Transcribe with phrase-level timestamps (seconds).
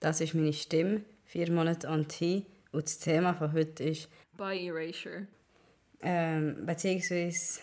[0.00, 2.44] Das ist meine Stimme, vier Monate on T.
[2.72, 5.26] Und das Thema von heute ist By Erasure.
[6.02, 7.60] ähm, beziehungsweise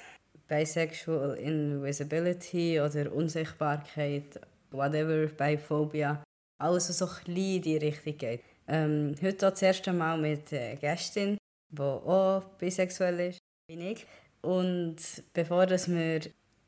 [0.47, 4.39] Bisexual Invisibility oder Unsichtbarkeit,
[4.71, 6.23] whatever, Biphobia.
[6.59, 8.41] Alles, was so ein in die Richtung geht.
[8.67, 11.37] Ähm, heute auch das erste Mal mit äh, Gästin,
[11.69, 14.05] die auch bisexuell ist, wie ich.
[14.41, 14.95] Und
[15.33, 16.21] bevor dass wir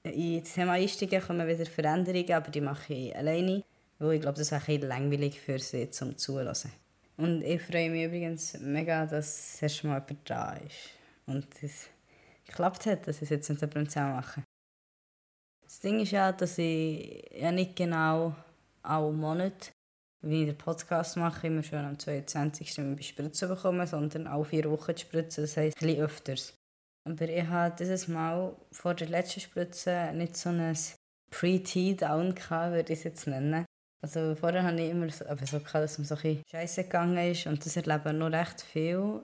[0.04, 3.64] in das Thema einsteigen, kommen wieder Veränderungen, aber die mache ich alleine,
[4.00, 6.56] weil ich glaube, das ist ein langweilig für sie zum Zuhören.
[7.18, 10.90] Und ich freue mich übrigens mega, dass das erste Mal jemand da ist.
[11.26, 11.88] Und es
[12.46, 14.44] geklappt hat, dass ich es jetzt mit jemandem zusammen mache.
[15.64, 18.36] Das Ding ist ja, dass ich ja nicht genau
[18.84, 19.72] alle Monate,
[20.22, 22.76] wie ich den Podcast mache, immer schon am 22.
[22.96, 26.54] bei Spritzen bekommen, sondern alle vier Wochen die Spritze, das heisst ein bisschen öfters.
[27.08, 30.78] Aber ich hatte dieses Mal vor der letzten Spritze nicht so ein
[31.32, 33.66] Pre-Tea-Down, würde ich es jetzt nennen.
[34.06, 37.32] Also vorher hatte ich immer so, aber so gehabt, dass mir so ein scheiße gegangen
[37.32, 39.24] ist und das erleben noch recht viele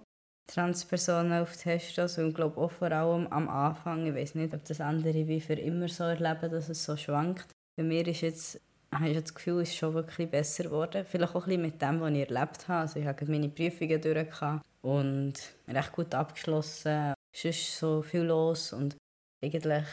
[0.52, 4.66] Transpersonen auf Testos und ich glaube auch vor allem am Anfang, ich weiß nicht, ob
[4.66, 7.46] das andere wie für immer so erleben, dass es so schwankt.
[7.78, 8.60] Bei mir ist jetzt,
[8.92, 11.06] habe ich das Gefühl, es ist schon wirklich besser geworden.
[11.08, 12.82] Vielleicht auch ein bisschen mit dem, was ich erlebt habe.
[12.82, 14.42] Also ich habe meine Prüfungen durch
[14.82, 15.34] und
[15.68, 17.14] recht gut abgeschlossen.
[17.32, 18.96] Es ist so viel los und
[19.44, 19.86] eigentlich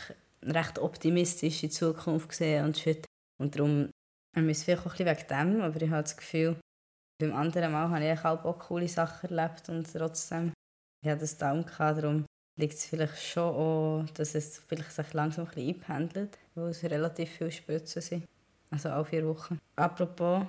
[0.42, 3.04] recht optimistisch in die Zukunft gesehen und shit.
[3.38, 3.91] Und darum
[4.44, 6.56] wir es vielleicht auch ein bisschen wegen dem, aber ich habe das Gefühl,
[7.20, 10.53] beim anderen Mal habe ich auch coole Sachen erlebt und trotzdem
[11.05, 12.25] ich hatte das Down darum
[12.59, 16.83] liegt es vielleicht schon auch, dass es vielleicht sich langsam ein bisschen einpendelt, weil es
[16.83, 18.25] relativ viele Spritzen sind.
[18.70, 19.59] Also alle vier Wochen.
[19.77, 20.44] Apropos,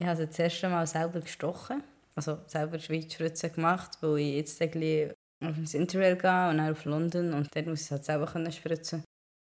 [0.00, 1.82] ich habe das erste Mal selber gestochen,
[2.16, 7.32] also selber Schweizspritzen gemacht, weil ich jetzt auf das Interrail gehe und dann auf London
[7.32, 9.04] und dort muss ich halt selber spritzen.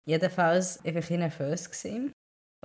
[0.05, 1.85] Jedenfalls war ich ein bisschen nervös.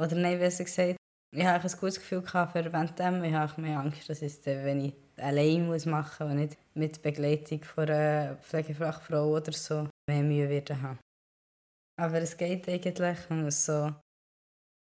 [0.01, 0.97] Oder nein, besser gesagt,
[1.31, 3.25] ich hatte ein gutes Gefühl für währenddem.
[3.25, 6.57] Ich habe mehr Angst, dass ich es, wenn ich allein muss machen muss und nicht
[6.75, 10.99] mit Begleitung von einer Pflegefachfrau oder so, mehr Mühe werde haben.
[12.00, 13.93] Aber es geht eigentlich, man muss so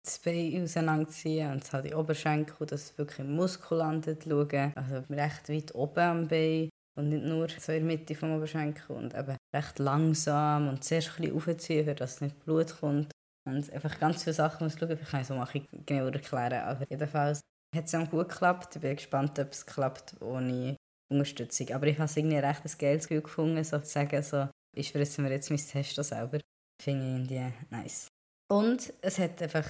[0.04, 4.72] das Bein auseinanderziehen und halt die Oberschenkel, dass es wirklich im Muskel landet, schauen.
[4.74, 8.96] Also recht weit oben am Bein und nicht nur so in der Mitte vom Oberschenkel
[8.96, 13.10] und eben recht langsam und sehr ein bisschen aufziehen, dass nicht Blut kommt.
[13.48, 14.98] Und einfach ganz viele Sachen muss schauen.
[15.00, 16.62] Ich kann es so mache genauer erklären.
[16.62, 17.40] Aber jedenfalls
[17.74, 18.76] hat es dann gut geklappt.
[18.76, 20.76] Ich bin gespannt, ob es klappt ohne
[21.10, 21.70] Unterstützung.
[21.70, 24.22] Aber ich habe irgendwie recht ein geiles Gefühl gefunden, sozusagen.
[24.22, 26.40] So, ich spritze mir jetzt mein Test selber.
[26.80, 28.08] Finde ich irgendwie nice.
[28.48, 29.66] Und es hat einfach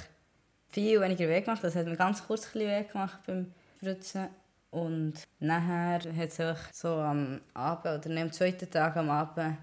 [0.68, 1.62] viel weniger weh gemacht.
[1.64, 4.28] Es hat mir ganz kurz ein bisschen weh gemacht beim Spritzen.
[4.70, 9.56] Und nachher hat es so am Abend oder am zweiten Tag am Abend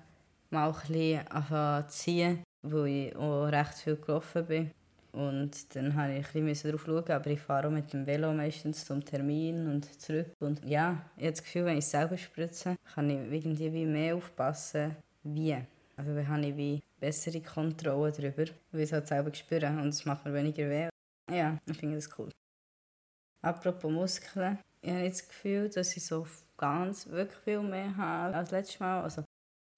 [0.50, 4.72] mal ein bisschen zu ziehen weil ich auch recht viel gelaufen bin.
[5.12, 8.34] Und dann musste ich ein bisschen darauf schauen, aber ich fahre auch mit dem Velo
[8.34, 10.28] meistens zum Termin und zurück.
[10.40, 14.16] Und ja, ich habe das Gefühl, wenn ich selber spritze, kann ich irgendwie wie mehr
[14.16, 15.56] aufpassen, wie.
[15.96, 19.88] Also dann habe ich wie bessere Kontrolle darüber, weil ich es halt selber spüre und
[19.88, 20.90] es macht mir weniger weh.
[21.32, 22.30] Ja, ich finde das cool.
[23.42, 26.28] Apropos Muskeln, ich habe jetzt das Gefühl, dass ich so
[26.58, 29.02] ganz wirklich viel mehr habe als letztes Mal.
[29.02, 29.24] Also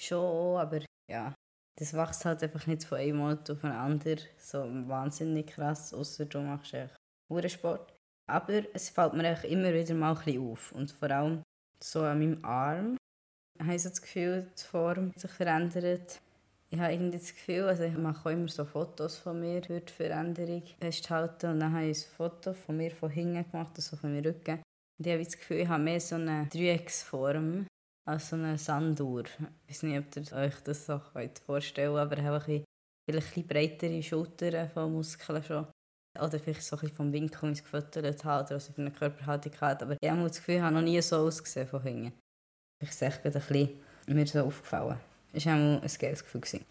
[0.02, 0.80] schon, aber
[1.12, 1.36] ja,
[1.80, 6.26] das wächst halt einfach nicht von einem Monat auf den anderen so wahnsinnig krass, außer
[6.26, 6.98] du machst echt
[7.52, 7.94] Sport.
[8.30, 10.72] Aber es fällt mir einfach immer wieder mal ein bisschen auf.
[10.74, 11.44] Und vor allem
[11.82, 12.98] so an meinem Arm
[13.62, 16.20] habe ich so das Gefühl, die Form hat sich verändert.
[16.70, 19.94] Ich habe irgendwie das Gefühl, also ich mache immer so Fotos von mir für die
[19.94, 21.52] Veränderung festhalten.
[21.52, 24.62] Und dann habe ich ein Foto von mir von hinten gemacht, also von meinem Rücken.
[25.00, 27.68] Und ich habe das Gefühl, ich habe mehr so eine Dreiecksform
[28.07, 29.23] als so eine Sanduhr.
[29.68, 31.01] Ich weiß nicht, ob ihr euch das so
[31.45, 32.63] vorstellen könnt, aber ich habe ein
[33.09, 35.68] vielleicht breitere Schultern von Muskeln schon.
[36.19, 38.91] Oder vielleicht so ein vom Winkel, wie es gefüttert hat, oder was ich für eine
[38.91, 39.84] Körperhaltung hat.
[39.84, 42.13] Aber ich habe das Gefühl, ich habe noch nie so ausgesehen von hinten.
[42.81, 43.69] Ich sehe es ein bisschen
[44.07, 44.97] mir so aufgefallen.
[45.34, 46.41] Das war auch ein geiles Gefühl.
[46.41, 46.66] Gewesen.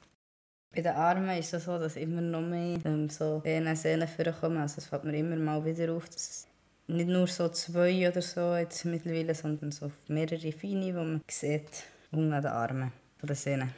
[0.75, 4.59] Bei den Armen ist es so, dass immer noch mehr ähm, so Sehnen vorkommen.
[4.59, 6.49] Also es fällt mir immer mal wieder auf, dass
[6.89, 11.85] nicht nur so zwei oder so jetzt mittlerweile, sondern so mehrere feine, die man sieht,
[12.13, 13.75] unten an den Armen von den Sehnen.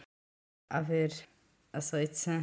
[0.68, 1.08] Aber
[1.72, 2.42] also jetzt äh,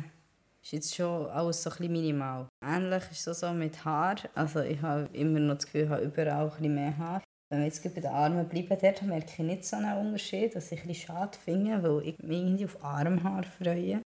[0.63, 2.47] ist jetzt schon alles so ein minimal.
[2.63, 4.15] Ähnlich ist es so mit Haar.
[4.33, 7.21] Also ich habe immer noch das Gefühl, ich habe überall ein mehr Haar.
[7.49, 10.71] Wenn wir jetzt bei den Armen bleiben, dort merke ich nicht so einen Unterschied, was
[10.71, 14.01] ich ein schade finde, weil ich mich irgendwie auf Armhaar freue.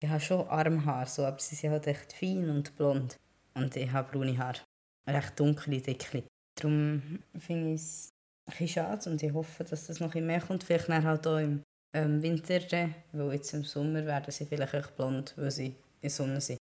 [0.00, 3.16] Ich habe schon Armhaar, so, aber sie sind halt echt fein und blond.
[3.54, 4.60] Und ich habe braune Haare
[5.08, 6.24] recht dunkle, dicke.
[6.56, 8.08] Darum finde ich es
[8.46, 10.64] ein bisschen schade und ich hoffe, dass das noch mehr kommt.
[10.64, 11.62] Vielleicht dann halt auch im
[11.94, 16.10] ähm, Winter, weil jetzt im Sommer werden sie vielleicht echt blond, weil sie in der
[16.10, 16.58] Sonne sind.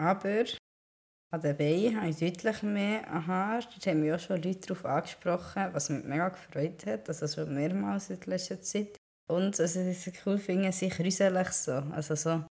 [0.00, 0.44] Aber
[1.34, 3.60] An den Beinen habe ich deutlich mehr Haar.
[3.60, 7.08] Da haben mich auch schon Leute darauf angesprochen, was mich mega gefreut hat.
[7.08, 8.96] Also schon mehrmals in letzter Zeit.
[9.28, 11.72] Und also, was ich cool finde, sie krüselig so.
[11.72, 12.44] Also so,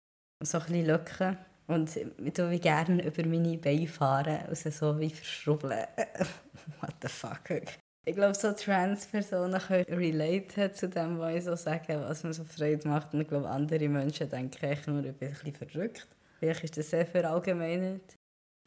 [0.43, 1.39] so ein bisschen Löcken.
[1.67, 5.87] Und ich tue gerne über meine Beine fahren, also so wie verschrubbeln.
[6.81, 7.63] What the fuck?
[8.05, 12.43] Ich glaube, so Trans-Personen können relate zu dem, was ich so sage, was mir so
[12.43, 13.15] Freude macht.
[13.15, 16.09] Und ich glaube, andere Menschen denken ich nur, ich bin ein bisschen verrückt.
[16.41, 18.17] Vielleicht ist das sehr verallgemeinert.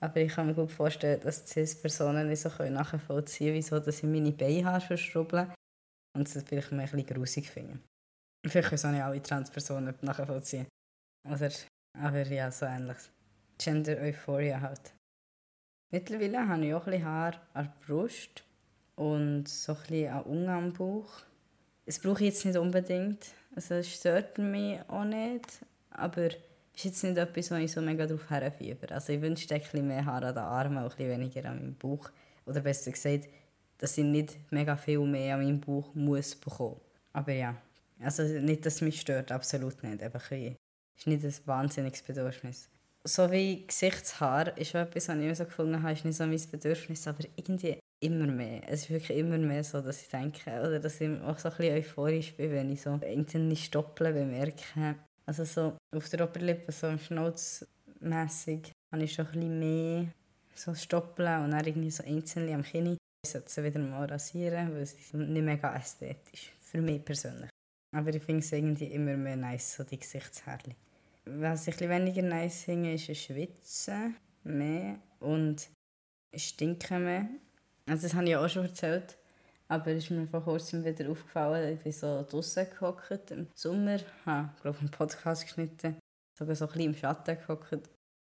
[0.02, 4.04] Aber ich kann mir gut vorstellen, dass Cis-Personen nicht so nachvollziehen können, wieso dass ich
[4.04, 5.54] meine Beinhaare verschrubbeln
[6.16, 7.84] und das vielleicht ein bisschen grusig finden.
[8.46, 10.68] Vielleicht können es auch nicht alle Transpersonen nachvollziehen.
[11.28, 11.50] Oder,
[12.02, 13.10] aber ja, so ähnliches.
[13.58, 14.94] Gender Euphoria halt.
[15.92, 18.44] Mittlerweile habe ich auch ein bisschen Haar an der Brust
[18.96, 21.24] und so ein bisschen an Unge am Bauch.
[21.86, 23.28] Das brauche ich jetzt nicht unbedingt.
[23.56, 25.46] Also es stört mich auch nicht,
[25.92, 26.26] aber
[26.76, 28.94] ist jetzt nicht etwas, wo ich so mega drauf herfieber.
[28.94, 31.60] Also ich wünschte ein bisschen mehr Haar an den Armen, auch ein bisschen weniger an
[31.60, 32.10] meinem Bauch.
[32.46, 33.30] Oder besser gesagt,
[33.78, 36.82] dass ich nicht mega viel mehr an meinem Bauch muss bekommen.
[37.14, 37.56] Aber ja,
[38.02, 40.04] also nicht, dass es mich stört, absolut nicht.
[40.04, 40.56] Einfach ein
[40.98, 42.70] ist nicht ein wahnsinniges Bedürfnis.
[43.04, 46.26] So wie Gesichtshaar ist schon etwas, was ich immer so gefunden habe, ist nicht so
[46.26, 48.62] mein Bedürfnis, aber irgendwie immer mehr.
[48.68, 51.58] Es ist wirklich immer mehr so, dass ich denke, oder dass ich auch so ein
[51.58, 54.96] bisschen euphorisch bin, wenn ich so einzelne Stoppeln bemerke.
[55.26, 60.08] Also so auf der Oberlippe, so schnauzmässig, habe ich schon ein bisschen mehr
[60.56, 62.98] so Stoppeln und dann irgendwie so einzelne am Kinn.
[63.24, 67.50] Ich sollte sie wieder mal rasieren, weil es nicht mega ästhetisch, für mich persönlich.
[67.96, 70.76] Aber ich finde es irgendwie immer mehr nice, so die Gesichtshaare.
[71.26, 75.68] Was ich weniger nice finde, ist Schwitzen mehr und
[76.36, 77.28] Stinken mehr.
[77.88, 79.18] Also das habe ich auch schon erzählt.
[79.68, 83.98] Aber es ist mir vor kurzem wieder aufgefallen, ich bin so draußen gehockt im Sommer,
[84.26, 85.98] habe, glaube einen Podcast geschnitten,
[86.38, 87.90] sogar so ein bisschen im Schatten gehockt,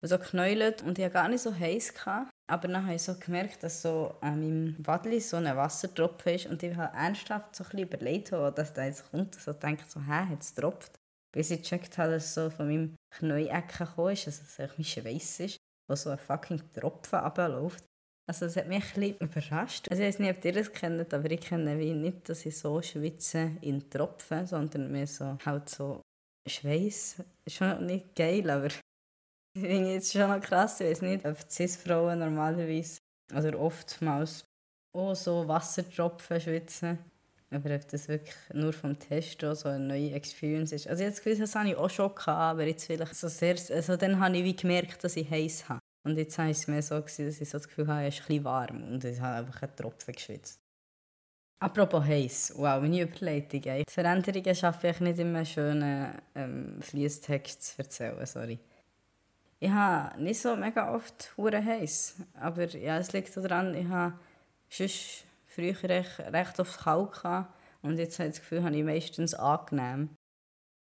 [0.03, 1.95] so geknäult und ich hatte gar nicht so heiß.
[1.95, 2.31] Gehabt.
[2.49, 6.47] Aber dann habe ich so gemerkt, dass so an meinem Wadli so ein Wassertropfen ist
[6.47, 9.35] und ich habe ernsthaft so ein bisschen überlegt, wo das da jetzt kommt.
[9.35, 10.93] So denkt so, hä, hat es getropft?
[11.33, 14.85] Bis ich gecheckt habe, dass es so von meinem Knäuecken gekommen ist, dass es mein
[14.85, 15.57] Schweiß ist,
[15.89, 17.85] wo so ein fucking Tropfen runterläuft.
[18.29, 19.89] Also es hat mich ein überrascht.
[19.89, 22.83] Also ich weiß nicht, ob ihr das kennt, aber ich kenne nicht, dass ich so
[22.83, 26.01] schwitze in Tropfen, sondern mehr so halt so
[26.49, 27.23] Schweiß.
[27.47, 28.67] Schon nicht geil, aber
[29.55, 30.81] ich finde jetzt schon noch krass.
[30.81, 32.99] Ich weiß nicht, ob Cis-Frauen normalerweise
[33.33, 34.45] oder oftmals
[34.93, 36.99] auch so Wassertropfen schwitzen.
[37.51, 40.89] Aber ob das wirklich nur vom Test so eine neue Experience ist.
[40.89, 44.19] Also jetzt das habe ich auch schon gehabt, aber jetzt vielleicht so sehr, also dann
[44.19, 45.81] habe ich wie gemerkt, dass ich heiß habe.
[46.05, 48.45] Und jetzt war es mir so, dass ich so das Gefühl habe, es ist ein
[48.45, 50.61] warm und ich habe einfach einen Tropfen geschwitzt.
[51.59, 53.63] Apropos heiß, wow, meine Überleitung.
[53.65, 53.85] Ey.
[53.89, 58.59] Die Veränderungen schaffe ich nicht immer schönen ähm, Fließtext zu erzählen, sorry.
[59.59, 64.19] Ich habe nicht so mega oft hure heiß, aber ja, es liegt daran, ich habe
[64.69, 65.26] sonst
[65.57, 69.35] früher recht, recht oft kalt gehabt und jetzt habe ich das Gefühl, habe ich meistens
[69.35, 70.11] angenehm.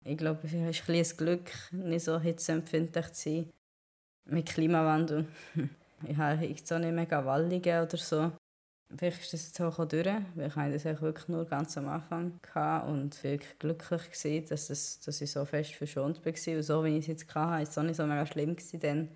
[0.04, 3.54] Ich glaube, es ist ein bisschen Glück, nicht so hitzeempfindlich zu sein
[4.25, 5.27] mit Klimawandel.
[6.07, 8.31] ich habe jetzt auch nicht mega Wallungen oder so.
[8.95, 12.88] Vielleicht ist das jetzt auch durch, weil ich das wirklich nur ganz am Anfang hatte
[12.88, 16.56] und wirklich glücklich war, dass, es, dass ich so fest verschont war.
[16.56, 19.10] Und so, wie ich es jetzt hatte, war es auch nicht so mega schlimm dann,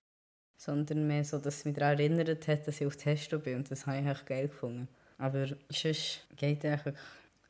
[0.57, 3.71] sondern mehr so, dass es mich daran erinnert hat, dass ich auf Testo bin und
[3.71, 4.89] das habe ich echt geil gefunden.
[5.21, 6.95] Aber sonst geht es wirklich.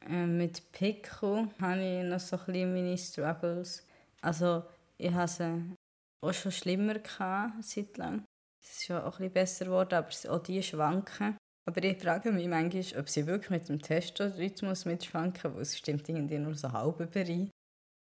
[0.09, 3.85] Äh, mit Pico habe ich noch so ein meine Struggles.
[4.21, 4.63] Also
[4.97, 5.75] ich habe sie
[6.21, 8.25] auch schon schlimmer gehabt, seit lang.
[8.61, 11.37] Es ist schon auch ein besser geworden, aber auch die schwanken.
[11.65, 16.09] Aber ich frage mich manchmal, ob sie wirklich mit dem Testrhythmus mitschwanken, weil es stimmt
[16.09, 17.49] irgendwie nur so halb überein.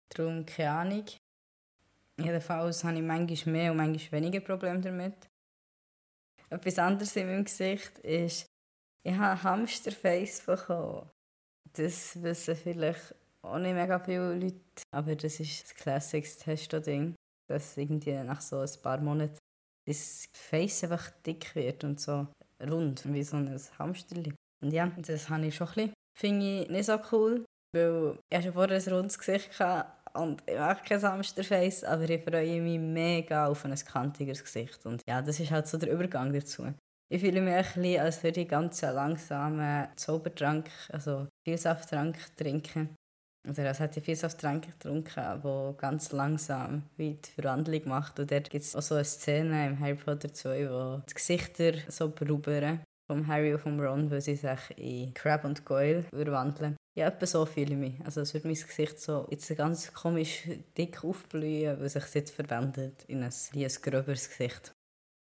[0.09, 1.05] Darum keine Ahnung.
[2.19, 5.15] Jedenfalls habe ich manchmal mehr und manchmal weniger Probleme damit.
[6.49, 8.50] Etwas anderes in meinem Gesicht ist,
[9.07, 11.09] ich habe Hamsterface bekommen.
[11.73, 17.15] Das wissen vielleicht auch nicht mega viele Leute, aber das ist das Classics Testo-Ding
[17.51, 19.37] dass irgendwie nach so ein paar Monaten
[19.87, 22.29] das Face einfach dick wird und so
[22.63, 24.33] rund, wie so ein Hamsterli.
[24.63, 25.95] Und ja, das habe ich schon ein bisschen.
[26.17, 30.57] Finde ich nicht so cool, weil ich schon vorher ein rundes Gesicht hatte und ich
[30.57, 34.87] mag kein Hamsterface, aber ich freue mich mega auf ein kantiges Gesicht.
[34.87, 36.73] Und ja, das ist halt so der Übergang dazu.
[37.13, 42.95] Ich fühle mich ein bisschen, als würde ich ganz langsamen Zaubertrank, also Vielsafttrank trinken.
[43.49, 48.21] Also das hat viel Tränke getrunken, wo ganz langsam wie die Verwandlung macht.
[48.21, 51.73] Und dort gibt es auch so eine Szene im Harry Potter 2, wo die Gesichter
[51.89, 56.77] so berubern vom Harry und vom Ron, weil sie sich in Crab und Goyle verwandeln.
[56.97, 57.95] Ja, etwa so fühle ich mich.
[58.05, 60.45] Also es wird mein Gesicht so jetzt ganz komisch
[60.77, 64.73] dick aufblühen, weil sich jetzt verwendet in ein, ein gröberes Gesicht.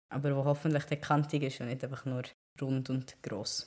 [0.08, 2.22] Aber wo hoffentlich der kantig ist und nicht einfach nur
[2.60, 3.66] rund und gross.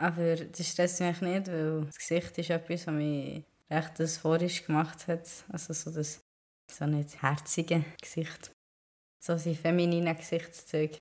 [0.00, 5.08] Aber das stresst mich nicht, weil das Gesicht ist etwas, was mich recht euphorisch gemacht
[5.08, 5.28] hat.
[5.48, 6.20] Also so das
[6.70, 8.52] so nicht herzige Gesicht.
[9.20, 10.98] So ein feminine Gesichtszüge.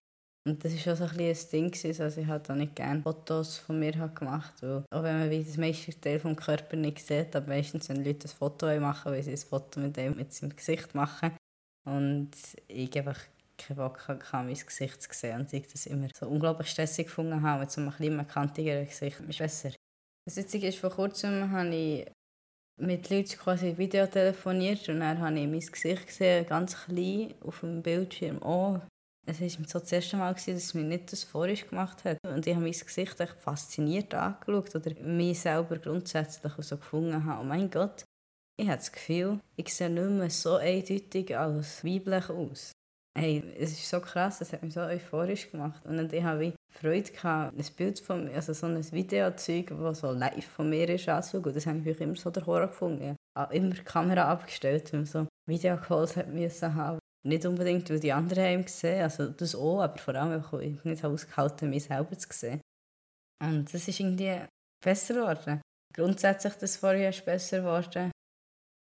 [0.47, 1.71] Und das war auch so ein, ein Ding.
[1.71, 2.01] Gewesen.
[2.01, 4.53] Also ich habe auch nicht gerne Fotos von mir gemacht.
[4.61, 8.27] Weil auch wenn man das meiste Teil des Körpers nicht sieht, aber meistens, wenn Leute
[8.27, 11.31] ein Foto machen, weil sie ein Foto mit dem mit seinem Gesicht machen.
[11.85, 12.31] Und
[12.67, 13.19] ich einfach
[13.57, 15.41] keinen Bock hatte, mein Gesicht zu sehen.
[15.41, 19.19] Und ich das immer so unglaublich stressig gefunden habe, mit so einem kleinen, kantigeren Gesicht
[19.19, 19.71] ist besser.
[20.25, 22.07] Das Witzige ist, vor kurzem habe ich
[22.79, 27.61] mit Leuten quasi Video telefoniert und dann habe ich mein Gesicht gesehen, ganz klein auf
[27.61, 28.39] dem Bildschirm.
[28.41, 28.79] Oh,
[29.25, 32.17] es war so das erste Mal, dass es mir nicht das vorisch gemacht hat.
[32.23, 37.41] Und ich habe mein Gesicht echt fasziniert angeschaut oder mich selber grundsätzlich so gefunden habe.
[37.41, 38.05] Oh mein Gott,
[38.59, 42.71] ich habe das Gefühl, ich sehe nicht mehr so eindeutig als weiblich aus.
[43.19, 45.83] Hey, es ist so krass, es hat mich so euphorisch gemacht.
[45.87, 50.01] Und dann habe ich Freude gehabt, ein Bild von mir, also so ein Videozeug, das
[50.01, 51.51] so live von mir ist, anzuschauen.
[51.51, 53.15] Das habe ich immer so der Horror gefunden.
[53.35, 56.99] Habe immer die Kamera abgestellt, wenn man so Videocalls hat müssen haben.
[57.25, 60.83] Nicht unbedingt, weil die anderen haben gesehen, also das auch, aber vor allem, weil ich
[60.83, 62.61] nicht ausgehalten mich selber zu sehen.
[63.43, 64.41] Und das ist irgendwie
[64.85, 65.61] besser geworden.
[65.91, 68.11] Grundsätzlich das vorher ist besser geworden.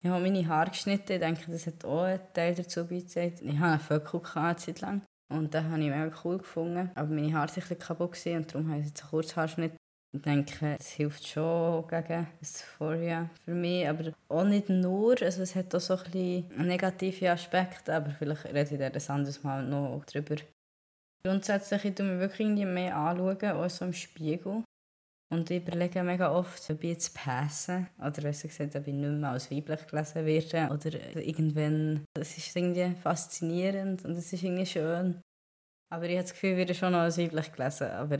[0.04, 1.12] Ich habe meine Haare geschnitten.
[1.12, 3.48] Ich denke, das hat auch einen Teil dazu beigetragen.
[3.48, 5.02] Ich hatte einen Föckel eine Zeit lang.
[5.32, 6.90] Und das habe ich mega cool gefunden.
[6.94, 9.72] Aber meine Haare waren ein kaputt und darum habe ich jetzt einen Kurzhaarschnitt.
[10.14, 15.16] Ich denke, es hilft schon gegen Dysphoria für mich, aber auch nicht nur.
[15.22, 19.42] Also es hat auch so ein bisschen negative Aspekte, aber vielleicht rede ich das anderes
[19.42, 20.36] Mal noch drüber.
[21.24, 24.64] Grundsätzlich ich mir wirklich mehr anschauen, auch so im Spiegel.
[25.32, 29.08] Und ich überlege mega oft, ob ich jetzt passe oder besser gesagt, ob ich nicht
[29.08, 32.04] mehr als weiblich gelesen werde oder irgendwann.
[32.12, 35.22] Es ist irgendwie faszinierend und es ist irgendwie schön.
[35.90, 37.90] Aber ich habe das Gefühl, ich werde schon als weiblich gelesen.
[37.92, 38.18] Aber,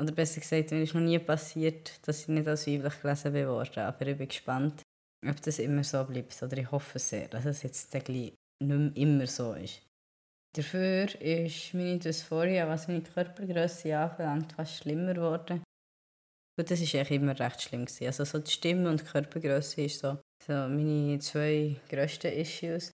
[0.00, 3.46] oder besser gesagt, mir ist noch nie passiert, dass ich nicht als weiblich gelesen bin.
[3.46, 4.82] Aber ich bin gespannt,
[5.28, 6.42] ob das immer so bleibt.
[6.42, 8.08] Oder ich hoffe sehr, dass es jetzt nicht
[8.60, 9.80] mehr immer so ist.
[10.56, 15.62] Dafür ist meine Dysphoria, was meine Körpergröße anbelangt, fast schlimmer geworden.
[16.58, 17.84] Und das war immer recht schlimm.
[17.84, 18.06] Gewesen.
[18.06, 22.90] Also so die Stimme und die Körpergröße ist so, so meine zwei grössten Issues.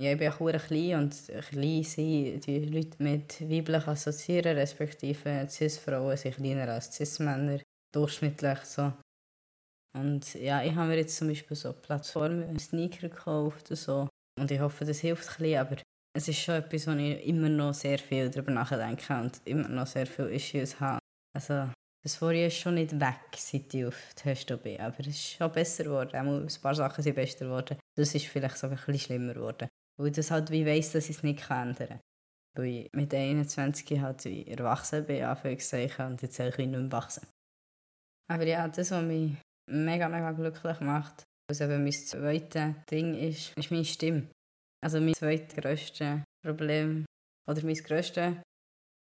[0.00, 1.14] Ja, ich bin auch klein und
[1.50, 7.60] klein sind die Leute mit weiblich assoziieren, respektive Cis-Frauen sind kleiner als Cis-Männer,
[7.94, 8.92] durchschnittlich so.
[9.98, 14.08] Und ja, ich habe mir jetzt zum Beispiel so Plattformen, Sneaker gekauft und so.
[14.38, 15.76] Und ich hoffe, das hilft ein bisschen, aber
[16.16, 19.86] es ist schon etwas, wo ich immer noch sehr viel darüber nachdenke und immer noch
[19.86, 21.00] sehr viele Issues habe.
[21.36, 21.70] Also
[22.02, 24.80] das vorher ist schon nicht weg, seit ich auf die Höchste bin.
[24.80, 26.16] Aber es ist schon besser geworden.
[26.16, 27.78] Auch ein paar Sachen sind besser geworden.
[27.96, 29.68] Das ist vielleicht sogar ein bisschen schlimmer geworden.
[29.98, 32.00] Weil das halt wie weiss, dass ich es nicht ändern kann.
[32.56, 37.26] Weil ich mit 21 halt wie erwachsen bin, Anführungszeichen, und jetzt ich nicht mehr wachsen.
[38.30, 39.36] Aber ja, das, was mich
[39.70, 44.30] mega, mega glücklich macht, was eben mein zweites Ding ist, ist meine Stimme.
[44.82, 47.04] Also mein zweitgrößtes Problem,
[47.48, 48.36] oder mein grösstes,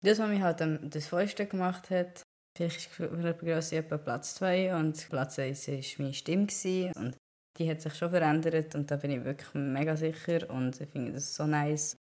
[0.03, 0.59] das, was mich halt
[0.93, 2.23] das Vollste gemacht hat,
[2.55, 6.47] Vielleicht war Körpergröße etwa Platz 2 und Platz 1 war meine Stimme.
[6.95, 7.17] Und
[7.57, 11.13] die hat sich schon verändert und da bin ich wirklich mega sicher und ich finde
[11.13, 11.95] das so nice.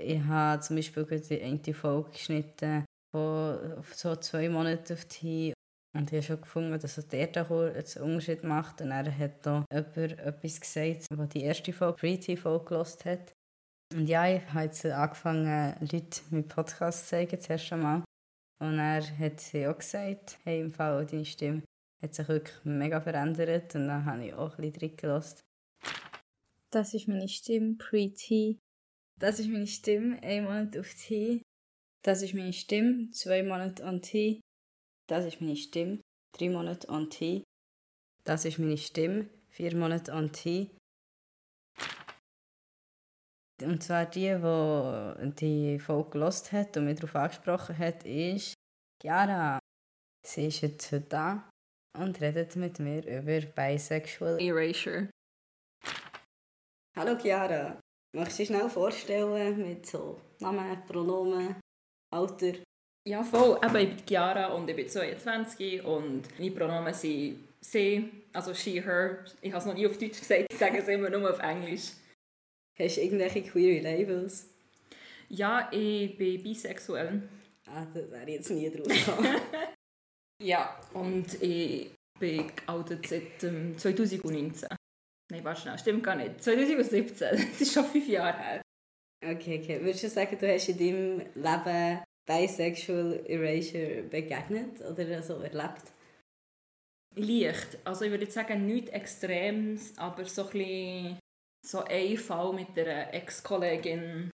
[0.00, 2.84] Ich habe zum Beispiel die eine Folge geschnitten
[3.14, 5.52] von so zwei Monaten auf die
[5.94, 8.80] und ich habe schon gefunden, dass der da einen Unterschied macht.
[8.80, 13.32] Und er hat da jemand etwas gesagt, was die erste Folge, Pre-TV, gelost hat.
[13.94, 18.02] Und ja, ich habe jetzt angefangen, Leute mit Podcasts zu zeigen, zuerst einmal.
[18.62, 21.64] Und er hat sie auch gesagt, hey, im Fall deine Stimme
[22.00, 23.74] hat sich wirklich mega verändert.
[23.74, 25.40] Und dann habe ich auch ein bisschen gelassen.
[26.70, 28.60] Das ist meine Stimme pre-T.
[29.18, 31.42] Das ist meine Stimme, ein Monat auf T.
[32.04, 34.40] Das ist meine Stimme, zwei Monate on T.
[35.08, 36.00] Das ist meine Stimme,
[36.32, 37.42] drei Monate on T.
[38.22, 40.70] Das ist meine Stimme, vier Monate on T.
[43.64, 45.34] Und zwar die, die
[45.74, 48.54] die Folge gelost hat und mich darauf angesprochen hat, ist
[49.00, 49.58] Chiara.
[50.26, 51.50] Sie ist jetzt heute da
[51.98, 55.10] und redet mit mir über Bisexual Erasure.
[56.96, 57.78] Hallo Chiara.
[58.14, 61.56] Möchtest du dich schnell vorstellen mit so Namen, Pronomen,
[62.12, 62.54] Alter?
[63.08, 63.58] Ja, voll.
[63.64, 68.82] Eben, ich bin Chiara und ich bin 22 und meine Pronomen sind sie, also she,
[68.82, 69.24] her.
[69.40, 71.92] Ich habe es noch nie auf Deutsch gesagt, ich sage es immer nur auf Englisch.
[72.78, 74.48] Hast du irgendwelche queer Labels?
[75.28, 77.28] Ja, ich bin bisexuell.
[77.66, 79.36] Ah, da wäre ich jetzt nie drauf gekommen.
[80.42, 84.68] ja, und ich bin geoutet seit ähm, 2019.
[85.30, 86.42] Nein, warte schnell, stimmt gar nicht.
[86.42, 88.62] 2017, das ist schon fünf Jahre her.
[89.24, 89.80] Okay, okay.
[89.80, 95.92] Würdest du sagen, du hast in deinem Leben Bisexual Erasure begegnet oder so erlebt?
[97.14, 97.78] Leicht.
[97.84, 101.18] Also ich würde jetzt sagen, nichts Extremes, aber so ein bisschen
[101.64, 104.30] so ein Fall mit einer Ex-Kollegin,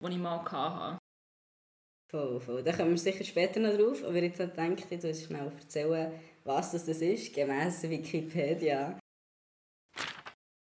[0.00, 0.98] die ich mal hatte.
[2.10, 2.62] Voll, voll.
[2.62, 6.12] Da kommen wir sicher später noch drauf, aber jetzt denke ich, du musst schnell erzählen,
[6.44, 8.98] was das ist, gemäß Wikipedia.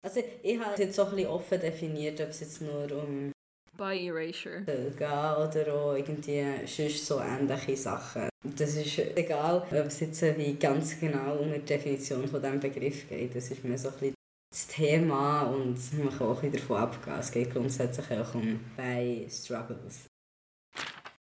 [0.02, 3.32] Also ich habe es jetzt so ein bisschen offen definiert, ob es jetzt nur um
[3.78, 8.30] By Erasure gehen oder auch irgendwie sonst so ähnliche Sachen.
[8.44, 13.08] Das ist egal, ob es jetzt wie ganz genau um die Definition von diesem Begriff
[13.08, 13.36] geht.
[13.36, 14.16] Das ist mir so ein bisschen
[14.54, 17.18] das Thema und man kann auch wieder davon abgehen.
[17.20, 20.06] Es geht grundsätzlich auch um bei Struggles.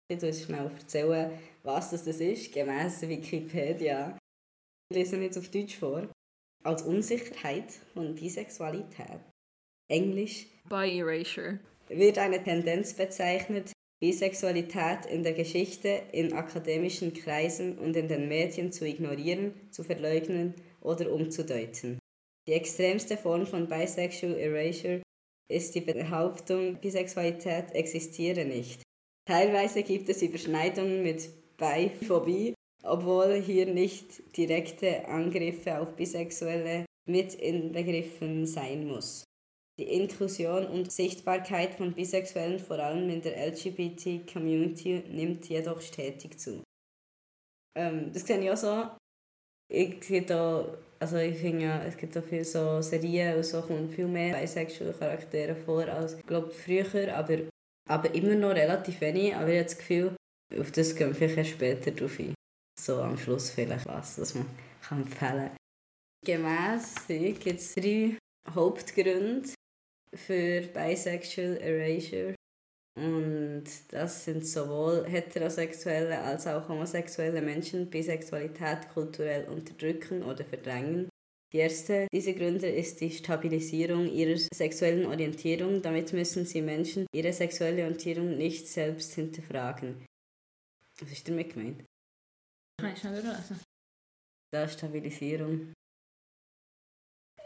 [0.09, 1.31] Ich muss schnell erzählen,
[1.63, 4.19] was das ist, gemäß Wikipedia.
[4.91, 6.09] Ich lese jetzt auf Deutsch vor.
[6.65, 9.21] Als Unsicherheit von Bisexualität.
[9.89, 10.47] Englisch.
[10.69, 11.61] By Erasure.
[11.89, 18.73] Wird eine Tendenz bezeichnet, Bisexualität in der Geschichte, in akademischen Kreisen und in den Medien
[18.73, 21.99] zu ignorieren, zu verleugnen oder umzudeuten.
[22.47, 25.03] Die extremste Form von Bisexual Erasure
[25.51, 28.83] ist die Behauptung, Bisexualität existiere nicht.
[29.27, 38.47] Teilweise gibt es Überschneidungen mit Biphobie, obwohl hier nicht direkte Angriffe auf Bisexuelle mit inbegriffen
[38.47, 39.25] sein muss.
[39.79, 46.63] Die Inklusion und Sichtbarkeit von Bisexuellen, vor allem in der LGBT-Community, nimmt jedoch stetig zu.
[47.77, 48.91] Ähm, das sehe ich auch so.
[49.69, 50.01] Ich,
[51.05, 54.41] also ich finde, ja, es gibt auch viele so Serien und so kommen viel mehr
[54.41, 57.41] bisexuelle Charaktere vor als glaub, früher, aber,
[57.87, 59.37] aber immer noch relativ wenig.
[59.37, 60.17] Aber ich habe das Gefühl,
[60.59, 62.33] auf das gehen wir vielleicht später drauf ein.
[62.81, 64.47] So am Schluss vielleicht was, das man
[64.81, 65.57] kann empfehlen kann.
[66.25, 68.17] Gemäss gibt es drei
[68.55, 69.51] Hauptgründe
[70.15, 72.35] für Bisexual Erasure.
[72.97, 81.09] Und das sind sowohl heterosexuelle als auch homosexuelle Menschen Bisexualität kulturell unterdrücken oder verdrängen.
[81.53, 85.83] Die erste dieser Gründe ist die Stabilisierung ihrer sexuellen Orientierung.
[85.83, 90.05] Damit müssen sie Menschen ihre sexuelle Orientierung nicht selbst hinterfragen.
[91.01, 91.85] Was ist damit gemeint?
[92.81, 93.23] Kann ich schnell?
[94.53, 95.73] Da Stabilisierung.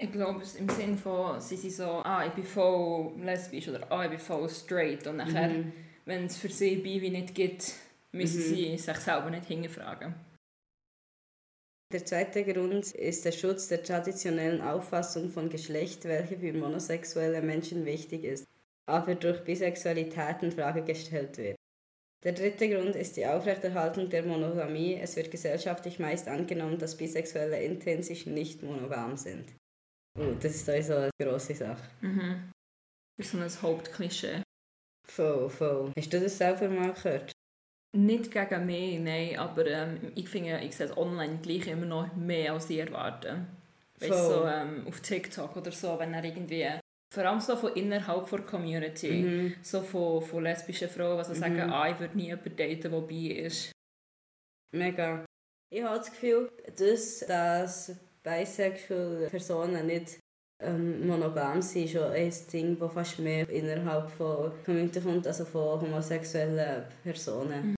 [0.00, 4.04] Ich glaube, im Sinn von, sie sind so, ah, ich bin voll lesbisch oder ah,
[4.04, 5.06] ich bin voll straight.
[5.08, 5.72] Und nachher, mhm.
[6.04, 7.74] wenn es für sie Bibi nicht gibt,
[8.12, 8.54] müssen mhm.
[8.54, 10.14] sie sich selber nicht hinterfragen.
[11.92, 17.84] Der zweite Grund ist der Schutz der traditionellen Auffassung von Geschlecht, welche für monosexuelle Menschen
[17.84, 18.46] wichtig ist,
[18.87, 21.56] aber durch Bisexualität in Frage gestellt wird.
[22.24, 24.98] Der dritte Grund ist die Aufrechterhaltung der Monogamie.
[25.00, 29.46] Es wird gesellschaftlich meist angenommen, dass Bisexuelle intensiv nicht monogam sind.
[30.18, 31.83] Oh, das ist also eine grosse Sache.
[32.00, 32.50] Mhm.
[33.16, 34.42] Das ist so ein Hauptklischee.
[35.07, 35.92] Voll, voll.
[35.96, 37.33] Hast du das selber mal gehört?
[37.96, 42.14] Nicht gegen mich, nein, aber ähm, ich finde, ich sehe es online gleich immer noch
[42.14, 43.46] mehr als ich erwarte.
[43.98, 46.68] Weißt du, so, ähm, auf TikTok oder so, wenn er irgendwie,
[47.12, 49.54] vor allem so von innerhalb der Community, mhm.
[49.62, 51.35] so von, von lesbischen Frauen, die mhm.
[51.35, 53.72] sagen, ah, ich würde nie jemanden daten, der bei ist.
[54.72, 55.24] Mega.
[55.70, 57.96] Ich habe das Gefühl, dass, dass
[58.28, 60.18] bisexual Personen nicht
[60.60, 65.44] ähm, monogam sind, ist schon ein Ding, das fast mehr innerhalb von Community kommt, also
[65.44, 67.70] von homosexuellen Personen.
[67.70, 67.74] Mhm.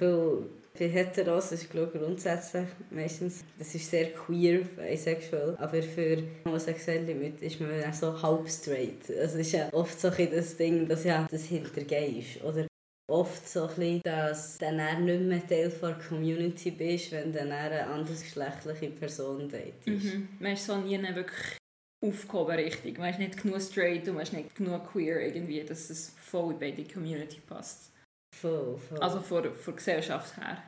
[0.00, 7.12] Weil für Heteros ist glaube grundsätzlich meistens, das ist sehr queer, bisexual, aber für homosexuelle
[7.12, 9.10] Leute ist man so halb straight.
[9.10, 12.42] Also es ist ja oft so ein das Ding, dass ja das hintergehst.
[12.42, 12.66] Oder
[13.12, 17.86] oft so ein bisschen, dass dann nicht mehr Teil der Community bist, wenn dann eine
[17.86, 19.86] andersgeschlechtliche Person datest.
[19.86, 20.28] Mhm.
[20.40, 21.58] Man ist so nie wirklich
[22.04, 22.98] aufgehoben richtig.
[22.98, 26.54] Man ist nicht genug straight und man ist nicht genug queer irgendwie, dass es voll
[26.54, 27.92] bei die Community passt.
[28.34, 28.98] Voll, voll.
[28.98, 30.62] Also von der Gesellschaft her.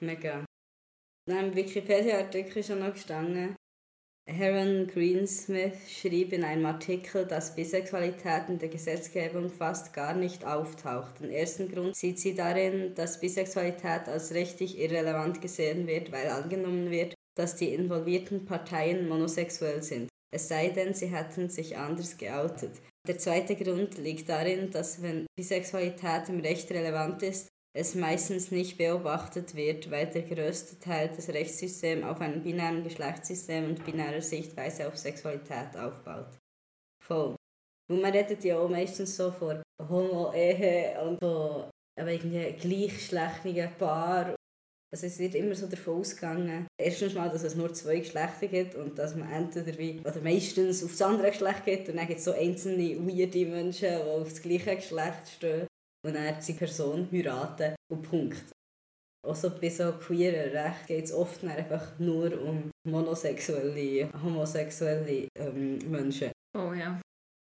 [0.00, 0.44] Mega.
[1.26, 3.56] Dann im Wikipedia-Artikel schon noch gestanden,
[4.26, 11.20] Heron Greensmith schrieb in einem Artikel, dass Bisexualität in der Gesetzgebung fast gar nicht auftaucht.
[11.20, 16.90] Den ersten Grund sieht sie darin, dass Bisexualität als rechtlich irrelevant gesehen wird, weil angenommen
[16.90, 20.08] wird, dass die involvierten Parteien monosexuell sind.
[20.34, 22.80] Es sei denn, sie hätten sich anders geoutet.
[23.06, 28.78] Der zweite Grund liegt darin, dass wenn Bisexualität im Recht relevant ist, es meistens nicht
[28.78, 34.86] beobachtet wird, weil der größte Teil des Rechtssystems auf einem binären Geschlechtssystem und binärer Sichtweise
[34.86, 36.38] auf Sexualität aufbaut.
[37.04, 37.34] Voll.
[37.90, 44.36] Und man redet ja auch meistens so von Homo-Ehe und von irgendwie gleichgeschlechtlichen Paaren.
[44.92, 48.76] Also es wird immer so davon ausgegangen, erstens mal, dass es nur zwei Geschlechter gibt
[48.76, 52.20] und dass man entweder wie, oder meistens auf das andere Geschlecht geht und dann gibt
[52.20, 55.66] es so einzelne weirde Menschen, die auf das gleiche Geschlecht stehen
[56.04, 58.44] und dann die Person heiraten und Punkt.
[59.26, 66.30] Also bei so queeren Recht geht es oft einfach nur um monosexuelle, homosexuelle ähm, Menschen.
[66.56, 67.00] Oh ja.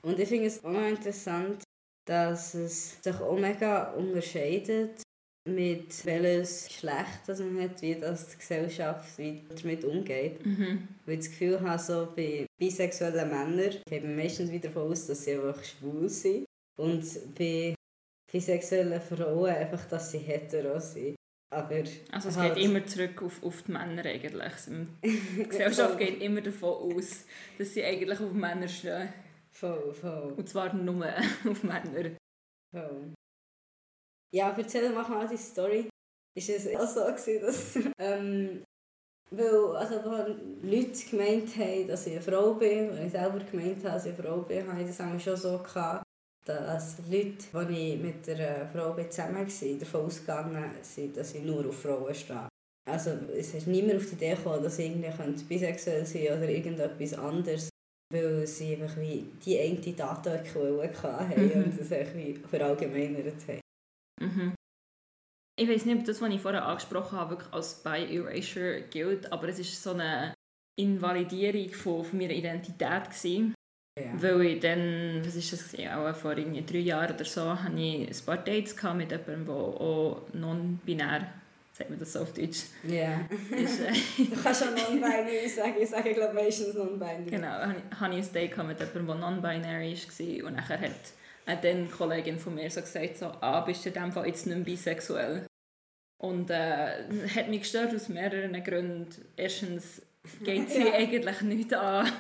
[0.03, 1.63] Und ich finde es auch interessant,
[2.07, 5.03] dass es sich auch mega unterscheidet
[5.47, 10.45] mit welches Geschlecht das man hat, wie das die Gesellschaft damit umgeht.
[10.45, 10.89] Mhm.
[11.05, 15.07] Weil ich das Gefühl habe, so bei bisexuellen Männern geht man meistens wieder davon aus,
[15.07, 16.45] dass sie einfach schwul sind.
[16.79, 17.05] Und
[17.37, 17.75] bei
[18.31, 21.17] bisexuellen Frauen einfach, dass sie hetero sind.
[21.51, 24.53] Aber also es halt geht immer zurück auf, auf die Männer eigentlich.
[25.03, 27.25] Die Gesellschaft geht immer davon aus,
[27.57, 29.13] dass sie eigentlich auf Männer stehen.
[29.53, 30.35] Voll, voll.
[30.37, 31.07] Und zwar nur
[31.49, 32.11] auf Männer.
[32.71, 33.15] Voll.
[34.35, 35.89] Ja, erzähl mal mal die Story.
[36.37, 38.63] Ist es auch so gewesen, dass ähm,
[39.31, 39.95] weil, also,
[40.63, 44.15] Leute gemeint haben, dass ich eine Frau bin, und ich selber gemeint habe, dass ich
[44.15, 46.05] eine Frau bin, habe ich das schon so gehabt,
[46.49, 51.69] dass Leute, die ich mit einer Frau zusammen war, davon ausgegangen sind, dass ich nur
[51.69, 52.49] auf Frauen stehe.
[52.89, 57.13] Also es ist niemand auf die Idee gekommen, dass ich irgendwie bisexuell sein oder irgendetwas
[57.15, 57.69] anderes,
[58.11, 61.65] weil sie einfach wie die eine Datenquelle hatten mhm.
[61.65, 63.61] und das irgendwie verallgemeinert haben.
[64.21, 64.55] Mhm.
[65.61, 69.49] Ich weiß nicht, ob das, was ich vorher angesprochen habe, wirklich als Bi-Erasure gilt, aber
[69.49, 70.33] es war so eine
[70.79, 73.05] Invalidierung von, von meiner Identität.
[73.11, 73.55] Gewesen.
[74.15, 75.89] Weil ich dann, was ist das, gewesen?
[75.91, 79.55] auch vor irgendwie drei Jahren oder so, hatte ich ein paar Dates mit jemandem, der
[79.55, 81.27] auch non-binär
[81.79, 82.65] sagt man das so auf Deutsch?
[82.83, 83.21] Ja.
[83.57, 83.93] Ist, äh,
[84.25, 87.31] du kannst auch non-binary sagen, ich sage glaube meistens non-binary.
[87.31, 90.91] Genau, hatte ich ein Date mit jemandem, der non-binary war und nachher hat
[91.65, 94.47] dann eine Kollegin von mir so gesagt, so, ah, bist du in dem Fall jetzt
[94.47, 95.47] nicht mehr bisexuell?
[96.21, 99.09] Und äh, hat mich gestört aus mehreren Gründen.
[99.37, 100.03] Erstens
[100.43, 100.95] geht sie ja.
[100.95, 102.11] eigentlich nicht an,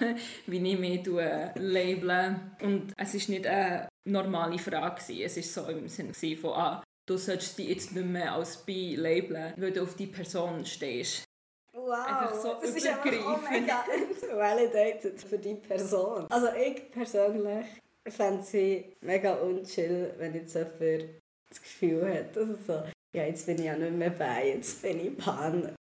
[0.46, 2.56] wie ich mich labeln.
[2.62, 5.24] Und es war nicht eine normale Frage.
[5.24, 8.96] Es war so im Sinne von, ah, du solltest dich jetzt nicht mehr als bi
[8.96, 11.24] labeln, weil du auf die Person stehst.
[11.72, 13.84] Wow, einfach so das ist einfach oh mega
[14.34, 16.26] validated für die Person.
[16.28, 17.66] Also ich persönlich
[18.08, 21.11] ich fände sie mega unchill, wenn jetzt jemand
[21.50, 22.82] das Gefühl hat, dass so,
[23.14, 25.74] ja, jetzt bin ich ja nicht mehr bei, jetzt bin ich Pan,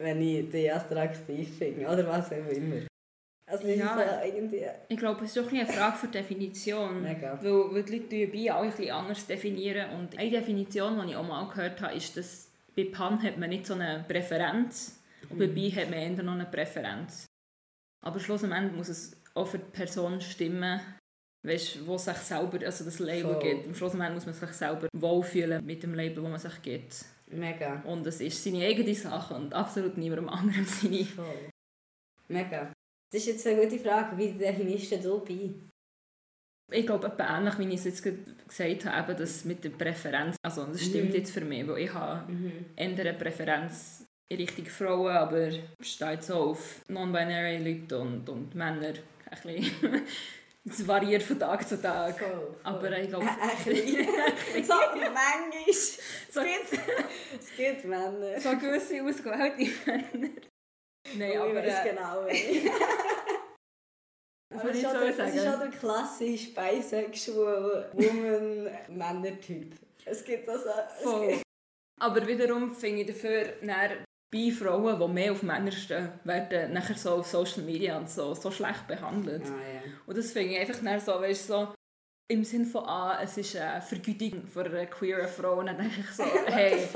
[0.00, 2.86] wenn ich die attraktiv finde oder was auch immer.
[3.46, 4.64] Also ja, so irgendwie...
[4.88, 7.02] Ich glaube, es ist doch eine Frage für Definition.
[7.02, 7.38] Mega.
[7.42, 9.90] Weil, weil die Leute bei auch ein bisschen anders definieren.
[9.98, 13.50] Und eine Definition, die ich auch mal gehört habe, ist, dass bei Pan hat man
[13.50, 15.54] nicht so eine Präferenz und bei mhm.
[15.54, 17.26] Bi hat man eher noch eine Präferenz.
[18.02, 20.80] Aber schlussendlich muss es auch für die Person stimmen,
[21.42, 23.42] weißt, wo sich selber, also das Label Voll.
[23.42, 23.66] gibt.
[23.66, 27.04] Am Schluss muss man sich selber wohlfühlen mit dem Label, das man sich gibt.
[27.30, 27.82] Mega.
[27.84, 31.04] Und es ist seine eigene Sache und absolut niemandem anderem seine.
[31.04, 31.50] Voll.
[32.28, 32.72] Mega.
[33.12, 34.16] Das ist jetzt eine gute Frage.
[34.16, 35.50] Wie definierst du bei?
[36.72, 40.36] Ich glaube, etwa ähnlich, wie ich es jetzt gesagt habe, das mit der Präferenz.
[40.42, 41.16] Also, das stimmt mhm.
[41.16, 42.66] jetzt für mich, weil ich habe mhm.
[42.76, 48.94] eine Präferenz in Richtung Frauen, aber steht so auf non-binary Leute und, und Männer.
[49.30, 50.02] Ein bisschen
[50.70, 52.18] Es variiert von Tag zu Tag.
[52.18, 52.56] Voll, voll.
[52.62, 53.26] Aber ich glaube...
[53.26, 54.04] Äh,
[54.62, 55.72] so manchmal.
[56.30, 56.82] So, es, gibt,
[57.38, 58.40] es gibt Männer.
[58.40, 60.30] So gewisse ausgewählte Männer.
[61.16, 61.54] Nein, aber...
[61.56, 62.24] Weiß äh, genau,
[64.48, 69.74] Das, ist schon der, das ist schon der klassische bisexual woman Männer-Typ.
[70.04, 71.32] Es gibt das auch.
[72.00, 73.54] Aber wiederum finde ich dafür
[74.30, 78.34] bei Frauen, die mehr auf Männer stehen, werden nachher so auf Social Media und so,
[78.34, 79.42] so schlecht behandelt.
[79.44, 79.82] Ah, yeah.
[80.06, 81.74] Und das finde ich einfach so, weißt, so
[82.30, 85.58] im Sinne von, ah, es ist eine Vergütung für eine queere Frau.
[85.58, 86.88] Und dann denke ich so, hey,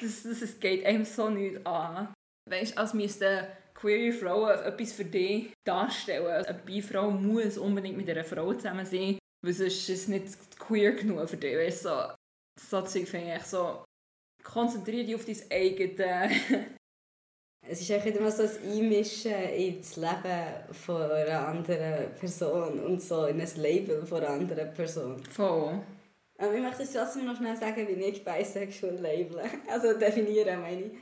[0.00, 2.14] das, das, das geht einem so nicht an.
[2.48, 6.44] Weißt du, als müsste queere Frau etwas für dich darstellen.
[6.46, 10.92] Eine Bi-Frau muss unbedingt mit einer Frau zusammen sein, weil sonst ist es nicht queer
[10.92, 11.56] genug für dich.
[11.56, 12.00] Weißt, so,
[12.58, 13.84] so Zeug finde ich so,
[14.52, 16.32] konzentriere dich auf dein eigenes
[17.70, 23.26] es ist einfach immer so ein Einmischen ins Leben von einer anderen Person und so
[23.26, 25.22] in ein Label von einer anderen Person.
[25.24, 25.78] Voll.
[26.38, 29.42] Aber ich möchte trotzdem noch schnell sagen, wie ich bisexual label.
[29.70, 30.92] Also definieren, meine ich.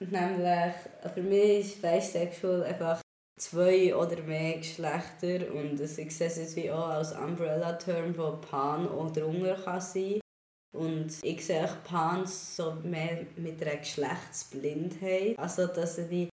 [0.00, 0.74] Nämlich,
[1.14, 3.00] für mich ist bisexual einfach
[3.38, 8.86] zwei oder mehr Geschlechter und ich sehe es jetzt wie auch als Umbrella-Term, wo Pan
[8.86, 10.20] oder kann sein
[10.76, 15.38] und ich sehe auch Pans so mehr mit einer Geschlechtsblindheit.
[15.38, 16.28] Also, dass du wie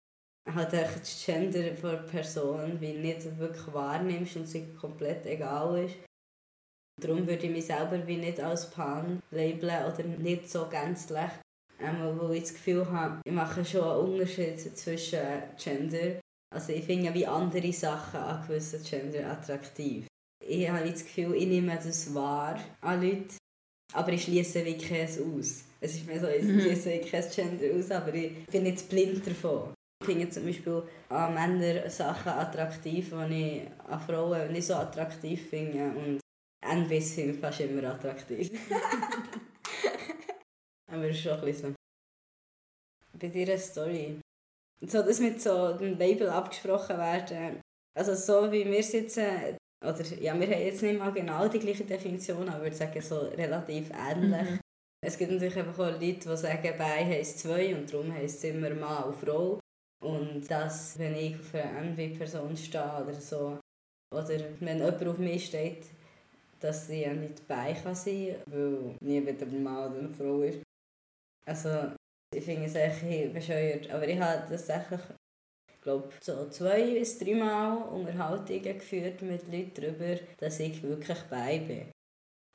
[0.54, 5.96] halt das Gender von Person wie nicht wirklich wahrnimmst und sie komplett egal ist.
[7.00, 11.30] Darum würde ich mich selber wie nicht als Pan labeln oder nicht so gänzlich.
[11.78, 15.20] Einmal, wo ich das Gefühl habe, ich mache schon einen Unterschied zwischen
[15.62, 16.20] Gender.
[16.52, 20.06] Also ich finde wie andere Sachen an gewissen Gender attraktiv.
[20.44, 23.36] Ich habe das Gefühl, ich nehme das wahr an Leute,
[23.92, 25.64] aber ich schließe wirklich keins aus.
[25.80, 26.60] Es ist mir so, ich Mhm.
[26.60, 29.74] schließe kein Gender aus, aber ich bin nicht blind davon.
[30.00, 35.48] Ich finde zum Beispiel an Männern Sachen attraktiv, die ich an Frauen nicht so attraktiv
[35.48, 35.90] finde.
[35.90, 36.20] Und
[36.60, 38.50] finde ich fast immer attraktiv.
[40.90, 43.18] aber es ist schon ein bisschen so.
[43.18, 44.20] Bei dir eine Story.
[44.86, 47.60] So, das mit so dem Label abgesprochen werden.
[47.98, 51.84] Also so wie wir sitzen, oder ja, wir haben jetzt nicht mal genau die gleiche
[51.84, 54.50] Definition, aber ich würde sagen so relativ ähnlich.
[54.50, 54.60] Mhm.
[55.00, 58.50] Es gibt natürlich einfach auch Leute, die sagen, bei heisst zwei und darum heisst es
[58.50, 59.60] immer Mann und Frau.
[60.04, 63.58] Und dass, wenn ich auf eine NB-Person stehe oder so,
[64.12, 65.86] oder wenn jemand auf mich steht,
[66.60, 70.40] dass sie ja nicht bei kann sein, weil nie wieder ein Mann oder eine Frau
[70.42, 70.62] ist.
[71.46, 71.92] Also,
[72.34, 73.90] ich finde es echt bescheuert.
[73.90, 75.27] Aber ich habe tatsächlich, ich
[75.88, 81.90] glaube, so zwei bis dreimal Unterhaltungen geführt mit Leuten darüber, dass ich wirklich bei bin.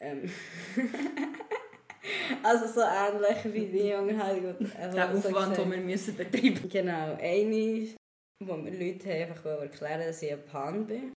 [0.02, 0.30] Ähm.
[2.43, 4.56] also so ähnlich wie die Unterhaltung.
[4.60, 7.88] die- Der Aufwand, den wir müssen betreiben Genau, eine,
[8.43, 11.13] wo mir Leute haben einfach erklären dass ich ein Pan bin.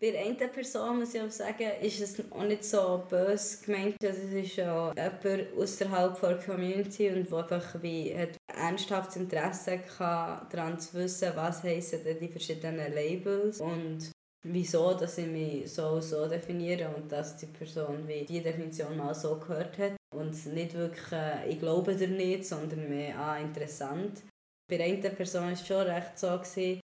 [0.00, 3.96] Bei der einen Person muss ich auch sagen, ist es auch nicht so böse gemeint,
[4.02, 9.78] dass es ist ja jemand außerhalb der Community und der einfach wie hat ernsthaftes Interesse
[9.96, 14.10] kann, daran zu wissen, was heissen die verschiedenen Labels und
[14.44, 18.96] wieso dass ich mich so und so definiere und dass die Person wie die Definition
[18.96, 23.38] mal so gehört hat und nicht wirklich äh, ich glaube dir nicht, sondern mehr ah,
[23.38, 24.22] interessant.
[24.68, 26.80] Bei einer Person war es schon recht so, gewesen,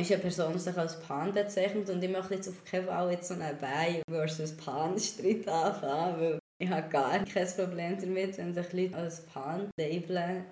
[0.00, 3.28] ist eine Person sich als Pan bezeichnet und ich möchte jetzt auf keinen Fall jetzt
[3.28, 8.72] so einen Bein versus Pan-Streit anfangen, weil ich habe gar kein Problem damit, wenn sich
[8.72, 10.44] Leute als Pan labeln.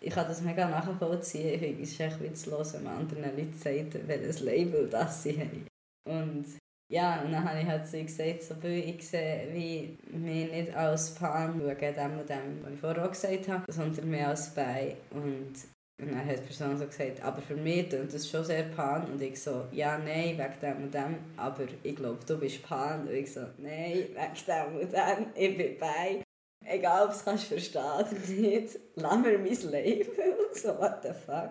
[0.00, 1.54] Ich kann das mega nachvollziehen.
[1.54, 5.38] Ich finde, es ist echt witzlos, wenn man anderen Leuten sagt, welches Label das sie
[5.38, 5.66] haben.
[6.08, 6.46] Und
[6.90, 11.14] ja, und dann habe ich halt so gesagt, so, ich sehe, wie mich nicht als
[11.14, 14.96] Pan schauen, dem und dem, was ich vorher auch gesagt habe, sondern mehr als Bein.
[15.10, 15.52] Und
[16.00, 19.10] und dann hat die Person so gesagt, aber für mich klingt das schon sehr Pan.
[19.10, 21.16] Und ich so, ja, nein, wegen dem und dem.
[21.36, 23.00] Aber ich glaube, du bist Pan.
[23.00, 25.26] Und ich so, nein, wegen dem und dem.
[25.34, 26.22] Ich bin bei.
[26.64, 28.78] Egal, ob du es kannst verstehen oder nicht.
[28.94, 30.10] Lass mir mein Leben.
[30.52, 31.50] so, what the fuck.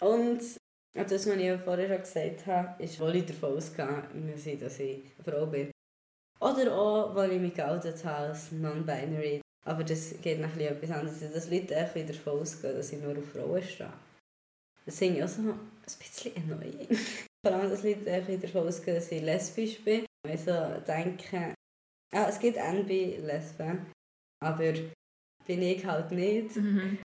[0.00, 0.40] Und
[0.94, 5.24] das, was ich vorher schon gesagt habe, ist, wo ich davon ausgegangen dass ich eine
[5.24, 5.70] Frau bin.
[6.40, 9.40] Oder auch, weil ich mich geoutet habe als non-binary.
[9.64, 11.20] Aber das geht bisschen etwas anderes.
[11.20, 13.92] Dass Leute echt wieder davon ausgehen, dass ich nur auf Frauen stehe.
[14.84, 16.88] Das finde ich auch so ein bisschen annoying.
[17.46, 20.04] Vor allem, dass Leute echt wieder davon ausgehen, dass ich lesbisch bin.
[20.28, 20.52] Ich so
[20.86, 21.54] denke,
[22.12, 23.86] ah, es gibt NB-Lesben,
[24.42, 24.72] aber
[25.46, 26.56] bin ich halt nicht.
[26.56, 26.98] Mhm.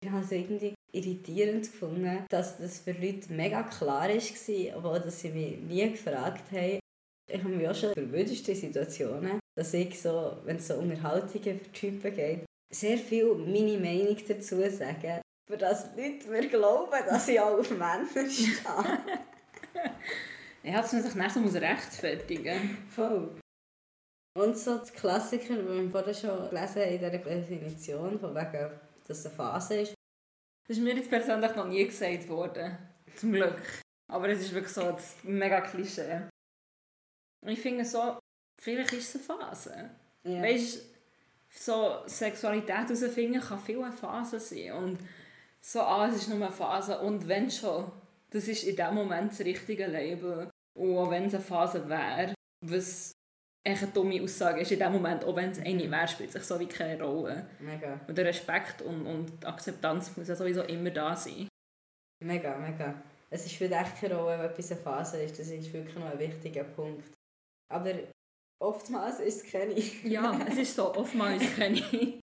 [0.00, 5.20] Ich habe es irgendwie irritierend gefunden, dass das für Leute mega klar war, obwohl dass
[5.20, 6.78] sie mich nie gefragt haben.
[7.30, 11.58] Ich habe mich auch schon über wildeste Situationen, dass ich so, wenn es so Unterhaltungen
[11.58, 17.26] für Typen geht, sehr viel meine Meinung dazu sage, für das Leute mir glauben, dass
[17.26, 18.54] ich auch auf Männer stehe.
[20.62, 23.36] Ja, dass man sich nachher so muss rechtfertigen Voll.
[24.38, 28.70] Und so das Klassiker, den wir vorher schon gelesen haben in dieser Definition, von wegen,
[29.08, 29.94] dass es eine Phase ist.
[30.68, 32.78] Das ist mir jetzt persönlich noch nie gesagt worden.
[33.16, 33.60] Zum Glück.
[34.08, 36.28] Aber es ist wirklich so das mega Klischee.
[37.44, 38.20] Und ich finde so,
[38.60, 39.90] vielleicht ist es eine Phase.
[40.24, 40.42] Ja.
[40.42, 40.82] Weißt
[41.50, 44.72] so Sexualität herausfinden kann viel eine Phase sein.
[44.72, 44.98] Und
[45.60, 46.98] so, ah, es ist nur eine Phase.
[47.00, 47.90] Und wenn schon,
[48.30, 50.50] das ist in dem Moment das richtige Label.
[50.74, 53.12] Und auch wenn es eine Phase wäre, was
[53.64, 56.42] echt eine dumme Aussage ist in dem Moment, auch wenn es eine wäre, spielt sich
[56.42, 57.46] so wie keine Rolle.
[57.58, 58.00] Mega.
[58.06, 61.48] Und der Respekt und, und die Akzeptanz muss ja sowieso immer da sein.
[62.24, 63.02] Mega, mega.
[63.30, 65.38] Es ist für dich keine Rolle, ob etwas eine Phase ist.
[65.38, 67.10] Das ist wirklich noch ein wichtiger Punkt.
[67.70, 67.92] Aber
[68.62, 69.74] oftmals ist es keine.
[70.04, 72.20] Ja, es ist so, oftmals kenne ich.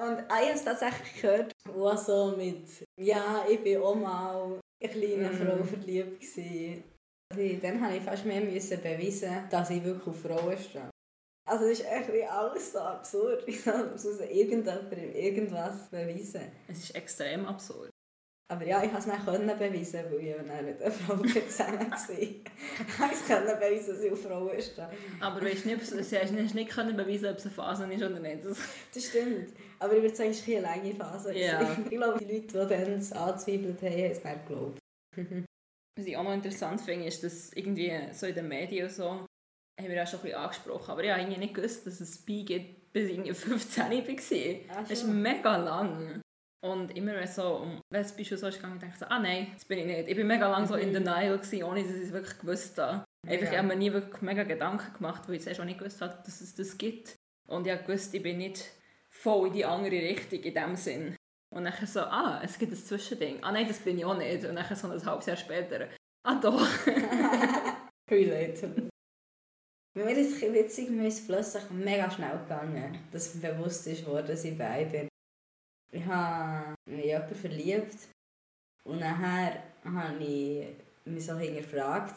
[0.00, 2.66] Und ich habe es tatsächlich gehört, wo so mit
[2.98, 5.36] «Ja, ich bin auch mal eine kleine Mhm.
[5.36, 6.84] Frau verliebt gewesen».
[7.32, 10.90] Also, Dann habe ich fast mehr müssen beweisen, dass ich wirklich auf Frauen stehe.
[11.48, 13.44] Also es ist echt wie alles so absurd.
[13.48, 16.50] Ich muss irgendjemandem irgendwas beweisen.
[16.68, 17.90] Es ist extrem absurd.
[18.50, 21.14] Aber ja, ich konnte es nicht können beweisen, weil ich dann mit einer Frau
[21.48, 22.20] zusammen war.
[22.20, 22.42] ich
[22.98, 24.90] konnte beweisen, dass ich auf Frauen stehe.
[25.20, 28.18] Aber weißt nicht, sie hast nicht, nicht können beweisen, ob es eine Phase ist oder
[28.18, 28.44] nicht.
[28.44, 28.58] Das,
[28.92, 29.52] Das stimmt.
[29.78, 31.32] Aber ich würde sagen, es war eine lange Phase.
[31.32, 31.84] Gewesen.
[31.90, 34.78] Ich glaube, die Leute, die dann es angezweifelt haben, haben es nicht geglaubt.
[35.96, 39.10] was ich auch noch interessant finde, ist, dass irgendwie so in den Medien und so,
[39.10, 39.26] haben
[39.78, 42.44] wir auch schon ein bisschen angesprochen, aber ich habe irgendwie nicht gewusst, dass es Bi
[42.44, 44.76] gibt bis ich 15 war.
[44.76, 46.20] Ah, das ist mega lang.
[46.62, 49.48] Und immer wenn es so um lesbische so ist gegangen, dachte ich so, ah nein,
[49.54, 50.08] das bin ich nicht.
[50.08, 50.94] Ich bin mega lang so in Mhm.
[50.94, 53.04] Denial, gewesen, ohne dass ich es wirklich gewusst habe.
[53.26, 53.58] Einfach, ich Ja.
[53.58, 56.40] habe mir nie wirklich mega Gedanken gemacht, weil ich zuerst auch nicht gewusst habe, dass
[56.40, 57.16] es das gibt.
[57.48, 58.64] Und ich gewusst, ich bin nicht
[59.08, 61.16] voll in die andere Richtung in dem Sinn.
[61.52, 63.42] Und dann so, ah, es gibt ein Zwischending.
[63.42, 64.44] Ah nein, das bin ich auch nicht.
[64.44, 65.88] Und dann so ein halbes Jahr später,
[66.24, 66.66] ah doch.
[68.10, 68.88] Relatable.
[69.94, 73.86] Bei mir ist es witzig, mir ist es plötzlich mega schnell gegangen, dass mir bewusst
[73.88, 75.08] ist worden, dass ich bei bin.
[75.92, 77.96] Ich habe mich in jemanden verliebt
[78.84, 80.66] und nachher habe ich
[81.04, 82.16] mich so hinterfragt.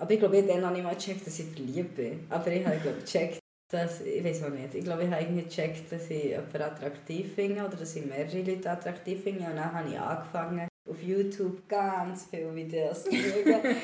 [0.00, 2.26] Aber ich glaube, ich habe dann noch nicht mal gecheckt, dass ich verliebt bin.
[2.30, 5.42] Aber ich habe glaube gecheckt, dass, ich weiß auch nicht, ich glaube, ich habe irgendwie
[5.42, 9.40] gecheckt, dass ich jemanden attraktiv finde oder dass ich mehrere Leute attraktiv finde.
[9.40, 13.60] Und dann habe ich angefangen, auf YouTube ganz viele Videos zu schauen.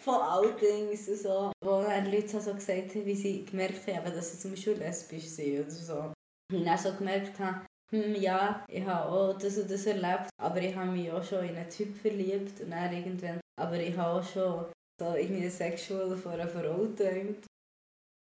[0.00, 1.52] Von Outings und so.
[1.62, 5.24] Wo dann Leute so gesagt haben, wie sie gemerkt haben, dass sie zum Beispiel lesbisch
[5.24, 6.15] sind oder so.
[6.52, 10.60] Und dann so gemerkt habe, hm, ja, ich habe auch das und das erlebt, aber
[10.60, 14.20] ich habe mich auch schon in einen Typ verliebt und dann irgendwann, aber ich habe
[14.20, 14.66] auch schon
[15.00, 17.46] so irgendwie sexuell von einer Frau geträumt.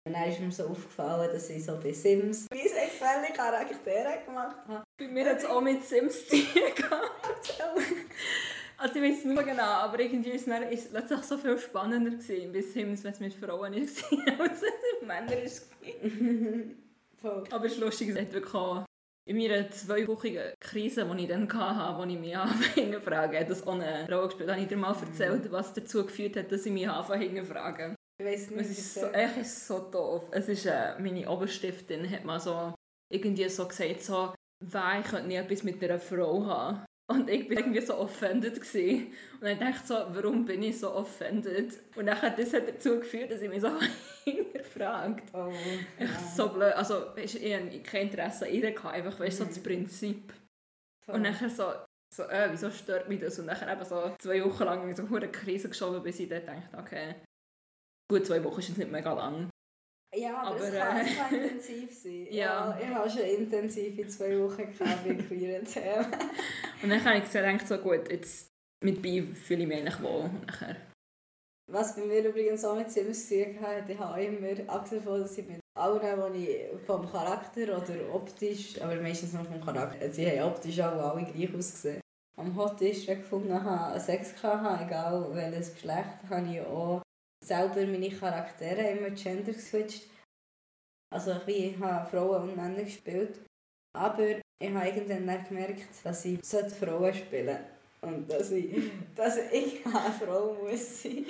[0.06, 4.84] Und dann ist mir so aufgefallen, dass ich so bei Sims bisexuelle Charaktere gemacht habe.
[4.98, 7.62] Bei mir hat es auch mit Sims zu gehabt.
[8.76, 12.10] Also ich weiß es nicht mehr genau, aber irgendwie ist es letztlich so viel spannender
[12.10, 14.62] gewesen bei Sims, wenn es mit Frauen war, als es
[15.00, 16.74] mit Männern war.
[17.24, 17.44] Voll.
[17.50, 18.84] Aber es ist lustig, es hat wirklich
[19.26, 22.36] in meiner zweiwöchigen Krise, die ich dann hatte, wo ich mich
[23.02, 24.50] frage, hat das eine Rolle gespielt.
[24.50, 27.94] Habe ich dir mal erzählt, was dazu geführt hat, dass ich mich frage.
[28.20, 30.28] Ich weiß nicht, Es ist so, echt ist so doof.
[30.32, 32.74] Es ist, äh, meine Oberstiftin hat mal so
[33.10, 36.84] irgendwie so gesagt, so, wer könnte nie etwas mit einer Frau haben.
[37.06, 38.54] Und ich war irgendwie so offended.
[38.54, 39.12] Gewesen.
[39.34, 41.78] Und dann dachte ich so, warum bin ich so offended?
[41.96, 43.70] Und dann hat das hat dazu geführt, dass ich mich so
[44.24, 45.30] hinterfragt.
[45.34, 45.52] Oh,
[45.98, 46.06] ja.
[46.34, 46.72] so blöd.
[46.72, 50.32] Also, weißt, ich hatte kein Interesse an ihr, einfach weißt, so das Prinzip.
[51.04, 51.16] Voll.
[51.16, 51.72] Und dann so,
[52.10, 53.38] so äh, wieso stört mich das?
[53.38, 56.46] Und dann eben so zwei Wochen lang in so eine Krise geschoben, bis ich dann
[56.46, 57.14] dachte, okay,
[58.10, 59.50] gut, zwei Wochen ist jetzt nicht mega lang.
[60.16, 62.26] Ja, aber, Aber, es, kann, äh, es kann intensiv sein.
[62.30, 62.78] Ja.
[62.80, 66.06] Ich habe schon intensive zwei Wochen gehabt bei queeren Themen.
[66.82, 68.48] Und dann habe ich gedacht, so gut, jetzt
[68.84, 70.24] mit Bi fühle ich mich eigentlich wohl.
[70.24, 70.76] Und nachher,
[71.70, 75.20] Was bei mir übrigens auch mit Sims zu tun hat, ich habe immer, abgesehen davon,
[75.20, 80.10] dass ich mit allen, die ich vom Charakter oder optisch, aber meistens noch vom Charakter,
[80.10, 82.00] sie haben optisch auch alle gleich ausgesehen,
[82.36, 87.03] am hottesten gefunden habe, Sex hatte, egal welches Geschlecht, habe ich auch
[87.44, 90.04] selber meine Charaktere immer gender geswitcht.
[91.12, 93.40] Also ich habe Frauen und Männer gespielt.
[93.96, 97.64] Aber ich habe irgendwann dann gemerkt, dass ich Frauen spielen sollte.
[98.02, 98.74] Und dass ich,
[99.14, 101.24] dass ich eine Frau muss sein.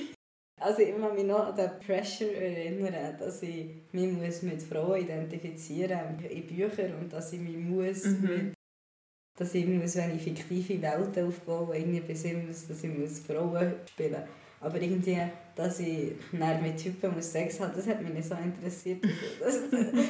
[0.61, 5.03] Also ich muss mich noch an den Pressure erinnern, dass ich mich muss mit Frauen
[5.03, 8.23] identifizieren muss in Büchern und dass ich mich muss Mhm.
[8.23, 8.55] mit
[9.37, 13.75] dass ich muss, wenn ich fiktive Welten aufbaue, irgendwie bei Sims, dass ich muss Frauen
[13.91, 14.23] spielen
[14.65, 15.21] Aber irgendwie,
[15.55, 19.05] dass ich mit Typen muss Sex haben, das hat mich nicht so interessiert.
[19.39, 19.61] Das,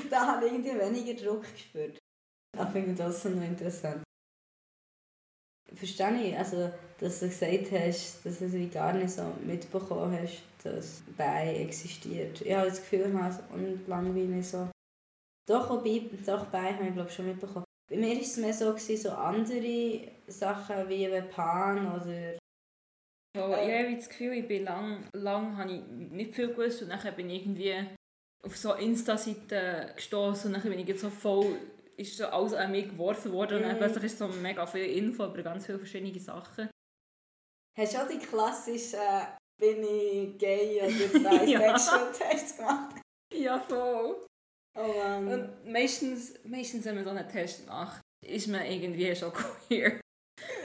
[0.09, 1.99] da habe ich irgendwie weniger Druck gespürt.
[2.57, 4.05] Das finde ich das noch interessant.
[5.75, 10.45] Verstehe ich, also, dass du gesagt hast, dass du es gar nicht so mitbekommen hast,
[10.62, 12.40] dass Bei existiert.
[12.43, 14.69] Ich habe das Gefühl, ich habe es unlange nicht so...
[15.49, 17.64] Doch, auch bei, doch, Bei habe ich glaube schon mitbekommen.
[17.90, 22.38] Bei mir war es mehr so, gewesen, so andere Sachen wie Pan oder...
[23.37, 27.16] ich habe das Gefühl, ich bin lang, lang habe ich nicht viel gewusst und dann
[27.16, 27.75] bin ich irgendwie
[28.44, 31.57] auf so Insta-Seiten gestoßen und dann bin ich jetzt so voll,
[31.97, 33.79] ist so alles an mich geworfen worden und dann Mhm.
[33.79, 36.68] plötzlich ist so mega viel Info über ganz viele verschiedene Sachen.
[37.77, 39.27] Hast du auch die klassischen äh,
[39.61, 40.87] «Bin ich gay?» oder
[41.33, 43.01] «Bisexual»-Tests gemacht?
[43.33, 44.27] Ja, voll.
[44.77, 45.29] Oh Mann.
[45.29, 50.01] Und meistens, meistens, wenn man so einen Test macht, ist man irgendwie schon queer.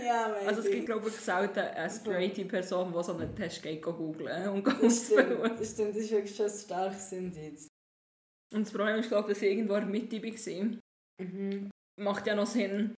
[0.04, 0.34] Ja.
[0.48, 4.50] Also es gibt glaube ich selten eine straighte Person, die so einen Test geht googeln
[4.50, 5.38] und Das ausfüllen.
[5.40, 7.68] stimmt, das stimmt, das ist wirklich schon ein starkes Indiz.
[8.54, 10.78] Und das Problem ist, glaube ich, dass ich irgendwo in der Mitte war.
[11.26, 11.70] Mhm.
[12.02, 12.96] Macht ja noch Sinn.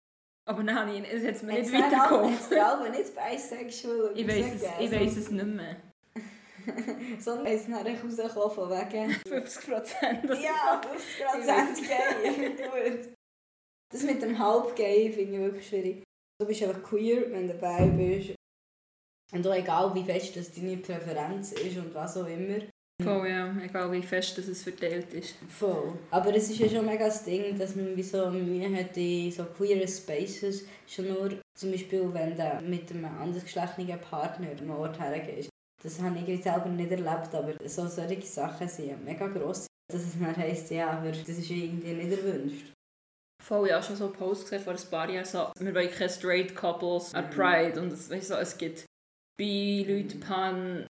[0.50, 2.32] Aber nein, ich- es hat mir nicht weitergeholfen.
[2.34, 4.12] Jetzt aber nicht bisexual.
[4.16, 5.76] Ich weiß es, ich weiss es nicht mehr.
[7.20, 9.12] Sondern es ist nachher rausgekommen von wegen...
[9.28, 10.24] 50 Prozent.
[10.42, 12.50] ja, 50% gay.
[12.56, 13.10] Gut.
[13.92, 16.04] Das mit dem Halb-Gay finde ich wirklich schwierig.
[16.42, 18.34] Du bist einfach queer, wenn du dabei bist.
[19.32, 22.62] Und auch egal, wie fest das deine Präferenz ist und was auch immer.
[23.04, 23.56] Voll, ja.
[23.64, 25.36] Egal wie fest dass es verteilt ist.
[25.48, 25.94] Voll.
[26.10, 29.32] Aber es ist ja schon mega das Ding, dass man wie so Mühe hat in
[29.32, 30.66] so queeren Spaces.
[30.88, 35.52] Schon nur zum Beispiel, wenn du mit einem andersgeschlechtlichen Partner am Ort hergehst.
[35.84, 40.18] Das habe ich selber nicht erlebt, aber so solche Sachen sind mega grosse dass es
[40.20, 42.72] dann heisst, ja, aber das ist irgendwie nicht erwünscht.
[43.42, 46.10] Voll, ja, schon so einen Post gesehen vor ein paar Jahren, so, wir wollen keine
[46.10, 48.86] straight couples at Pride und es, so, es gibt
[49.38, 50.86] bi, Leute, pan,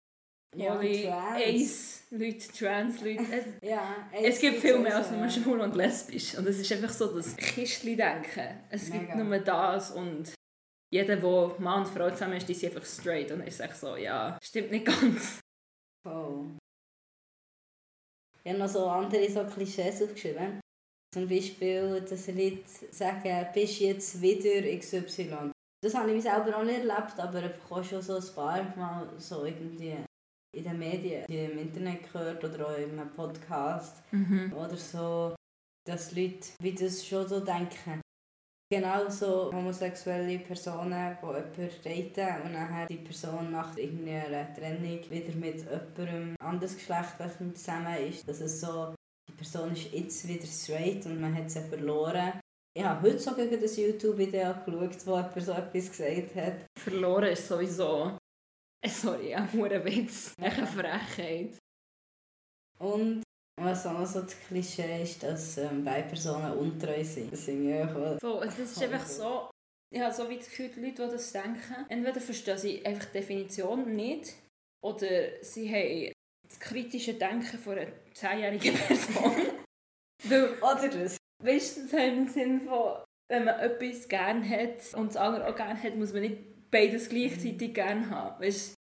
[0.55, 1.41] Ja, poly, trans.
[1.45, 3.23] ace, Leute, trans, Leute.
[3.31, 5.29] Es, Ja, es gibt viel mehr als nur ja.
[5.29, 6.35] schwul und lesbisch.
[6.35, 8.61] Und es ist einfach so das Kistli-Denken.
[8.71, 9.23] Es gibt Mega.
[9.23, 10.33] nur das und
[10.91, 13.31] jeder, der Mann und Frau zusammen ist, die sind einfach straight.
[13.31, 15.39] Und ist echt so, ja, stimmt nicht ganz.
[16.03, 16.57] Voll.
[18.43, 20.59] Ich habe noch so andere so Klischees aufgeschrieben.
[21.11, 25.51] Zum Beispiel, dass Leute sagen, bist jetzt wieder XY.
[25.81, 29.09] Das habe ich selber auch nicht erlebt, aber einfach auch schon so ein paar Mal
[29.17, 29.95] so irgendwie
[30.55, 34.03] in den Medien, im Internet gehört oder auch in einem Podcast
[34.55, 35.35] oder so,
[35.87, 38.01] dass Leute wie das schon so denken.
[38.71, 45.35] Genau so homosexuelle Personen, die jemanden daten und nachher die Person nach irgendeiner Trennung wieder
[45.35, 48.27] mit jemandem anderes Geschlechtlichen zusammen ist.
[48.29, 48.93] Dass es so,
[49.29, 52.39] die Person ist jetzt wieder straight und man hat sie verloren.
[52.75, 56.65] Ich habe heute sogar ein YouTube-Video geschaut, wo jemand so etwas gesagt hat.
[56.77, 58.17] Verloren ist sowieso.
[58.85, 60.33] Sorry, ein hoher Witz.
[60.39, 61.57] Eine Frechheit.
[62.79, 63.23] Und
[63.59, 67.31] was auch noch so das Klischee ist, dass ähm, beide Personen untreu sind.
[67.33, 69.49] Das sind ja auch So, das ist einfach so.
[69.91, 73.05] Ich habe so wie das Gefühl, die Leute, die das denken, entweder verstehen sie einfach
[73.05, 74.35] die Definition nicht
[74.81, 76.13] oder sie haben
[76.49, 79.35] das kritische Denken von einer 10-jährigen Person.
[80.23, 81.17] Weil, Oder das.
[81.43, 85.55] weißt du, das im Sinn von, wenn man etwas gerne hat und das andere auch
[85.55, 88.43] gerne hat, muss man nicht beides gleichzeitig gerne haben.
[88.43, 88.73] Weißt,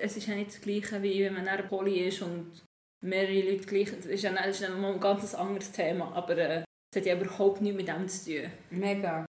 [0.00, 2.64] es ist ja nicht das Gleiche, wie wenn man einer Poly ist und
[3.04, 3.90] mehrere Leute gleich.
[3.94, 7.60] Das ist ja, das ist ein ganz anderes Thema, aber äh, es hat ja überhaupt
[7.60, 8.50] nichts mit dem zu tun.
[8.70, 9.26] Mega.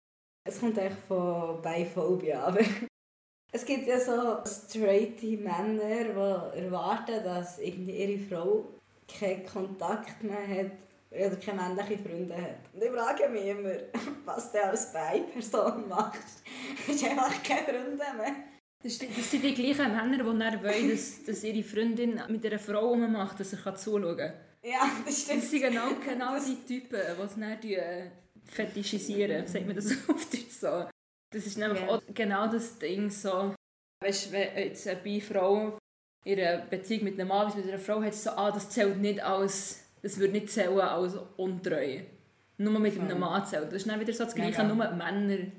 [0.46, 2.62] Es kommt echt von Biphobia, aber
[3.56, 6.04] es gibt ja so straighte Männer,
[6.56, 8.66] die erwarten, dass irgendwie ihre Frau
[9.08, 10.72] keinen Kontakt mehr hat
[11.12, 12.74] oder keine männliche Freunde hat.
[12.74, 13.70] Und ich frage mich immer,
[14.26, 16.42] was du als Bi-Person machst.
[16.88, 18.36] Du hast einfach keine Freunde mehr.
[18.82, 22.60] Das, das sind die gleichen Männer, die dann wollen, dass, dass ihre Freundin mit einer
[22.60, 24.34] Frau rummacht, dass er zuschauen kann.
[24.64, 25.44] Ja, das stimmt.
[25.44, 28.10] Das sind genau, genau die Typen, die es dann äh,
[28.46, 29.46] fetischisieren.
[29.46, 30.88] Sagt man das auf Deutsch so?
[31.34, 31.90] Das ist nämlich Ja.
[31.90, 33.54] auch genau das Ding so.
[34.02, 35.78] Weißt du, wenn jetzt eine Bi-Frau
[36.26, 39.22] ihre Beziehung mit einem Mann bis mit einer Frau hat, so, ah, das zählt nicht
[39.24, 42.00] als, das würde nicht zählen als untreu.
[42.58, 43.20] Nur mit einem.
[43.20, 43.66] Mann zählt.
[43.68, 44.74] Das ist dann wieder so das Gleiche, Mega.
[44.76, 45.52] nur die Männer.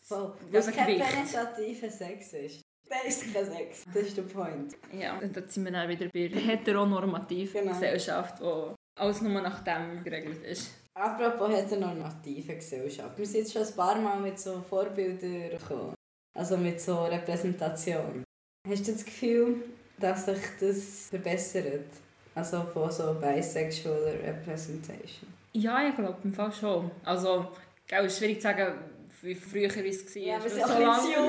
[0.00, 0.34] Voll.
[0.52, 2.62] Das Was kein penetrativer Sex ist.
[2.88, 3.84] Das ist kein Sex.
[3.92, 4.74] Das ist der Point.
[4.92, 7.72] Ja, und da sind wir dann wieder bei der heteronormativen Genau.
[7.72, 10.70] Gesellschaft, wo alles nur nach dem geregelt ist.
[10.96, 13.18] Apropos heteronormative Gesellschaft.
[13.18, 15.94] Wir sind jetzt schon ein paar Mal mit so Vorbildern gekommen.
[16.36, 18.22] Also mit so Repräsentation.
[18.68, 19.56] Hast du das Gefühl,
[19.98, 21.86] dass sich das verbessert?
[22.34, 25.32] Also von so bisexual Representation.
[25.52, 26.90] Ja, ich glaube im Fall schon.
[27.04, 27.46] Also,
[27.88, 28.74] es ist schwierig zu sagen,
[29.22, 29.76] wie früher es
[30.16, 30.22] war.
[30.22, 31.28] Ja, wir sind so ein bisschen lange- jung.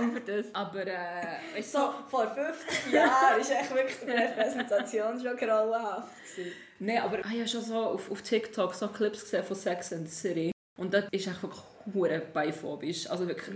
[0.00, 0.46] jung für das.
[0.54, 1.22] Aber, äh,
[1.56, 6.08] du, So, vor 50 Jahren war echt wirklich die Repräsentation schon grauenhaft.
[6.36, 6.52] gewesen.
[6.80, 10.08] Nein, aber ich habe schon so auf, auf TikTok so Clips gesehen von Sex and
[10.08, 10.50] the City.
[10.78, 11.62] Und das ist echt wirklich
[11.94, 13.08] hure biphobisch.
[13.08, 13.54] Also wirklich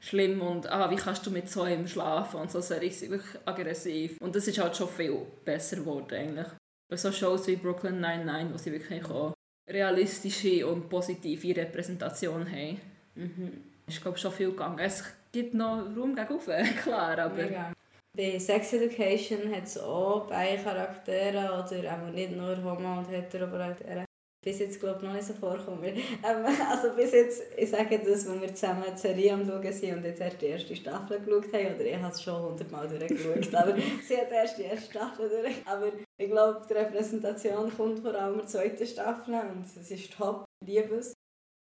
[0.00, 3.40] schlimm und ah, wie kannst du mit so einem schlafen und so sehr ist wirklich
[3.46, 4.18] aggressiv.
[4.20, 6.46] Und das ist halt schon viel besser geworden eigentlich.
[6.88, 9.32] Bei so Shows wie Brooklyn Nine-Nine, wo sie wirklich auch
[9.68, 12.80] realistische und positive Repräsentation haben,
[13.16, 13.64] Mhm.
[13.86, 14.78] ist glaube schon viel gegangen.
[14.78, 15.02] Es
[15.32, 16.38] gibt noch Raum gegen
[16.82, 17.34] klar, aber...
[17.34, 17.72] Mega.
[18.16, 24.06] Bei Sex Education hat es auch beide Charaktere oder auch nicht nur Homo- und Hetero-Charaktere.
[24.42, 25.82] Bis jetzt glaube ich noch nicht so vorkommen.
[26.24, 29.96] Ähm, also bis jetzt, ich sage das, wenn wir zusammen die Serie am Schauen sind
[29.98, 33.54] und jetzt erst die erste Staffel geschaut haben, oder ich habe es schon hundertmal durchgeschaut,
[33.54, 35.54] aber sie hat erst die erste Staffel durch.
[35.66, 40.12] Aber ich glaube, die Repräsentation kommt vor allem in der zweiten Staffel und es ist
[40.14, 41.12] top, ich liebe es.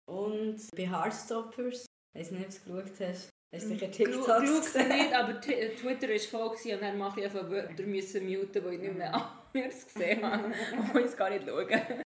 [0.06, 4.40] Und bei Heartstoppers, ich weiß nicht, ob du es geschaut hast, hast du sicher Geschaut
[4.40, 4.88] gesehen?
[4.88, 8.64] nicht, aber äh, Twitter war voll gewesen und dann mache ich einfach Wörter müssen muten,
[8.64, 10.44] weil ich nicht mehr anders gesehen habe.
[10.94, 12.02] Und ich es gar nicht schauen.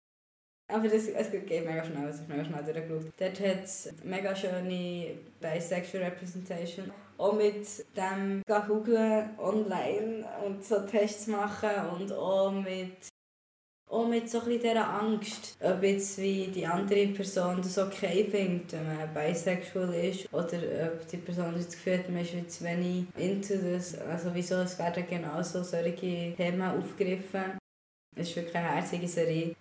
[0.67, 3.13] Aber das, es geht mega schnell, es ist mega schnell durchgeschaut.
[3.17, 6.91] Dort hat es mega schöne Bisexual Representation.
[7.17, 7.67] Auch mit
[7.97, 13.09] dem googlen online und so Tests machen und auch mit,
[13.91, 18.87] auch mit so dieser Angst, ob jetzt wie die andere Person das okay findet, wenn
[18.87, 20.57] man bisexual ist oder
[20.93, 23.99] ob die Person das Gefühl hat, man ist jetzt zu wenig into das.
[23.99, 27.57] Also wieso, es werden genauso solche Themen aufgegriffen.
[28.15, 29.55] Es ist wirklich eine herzige Serie.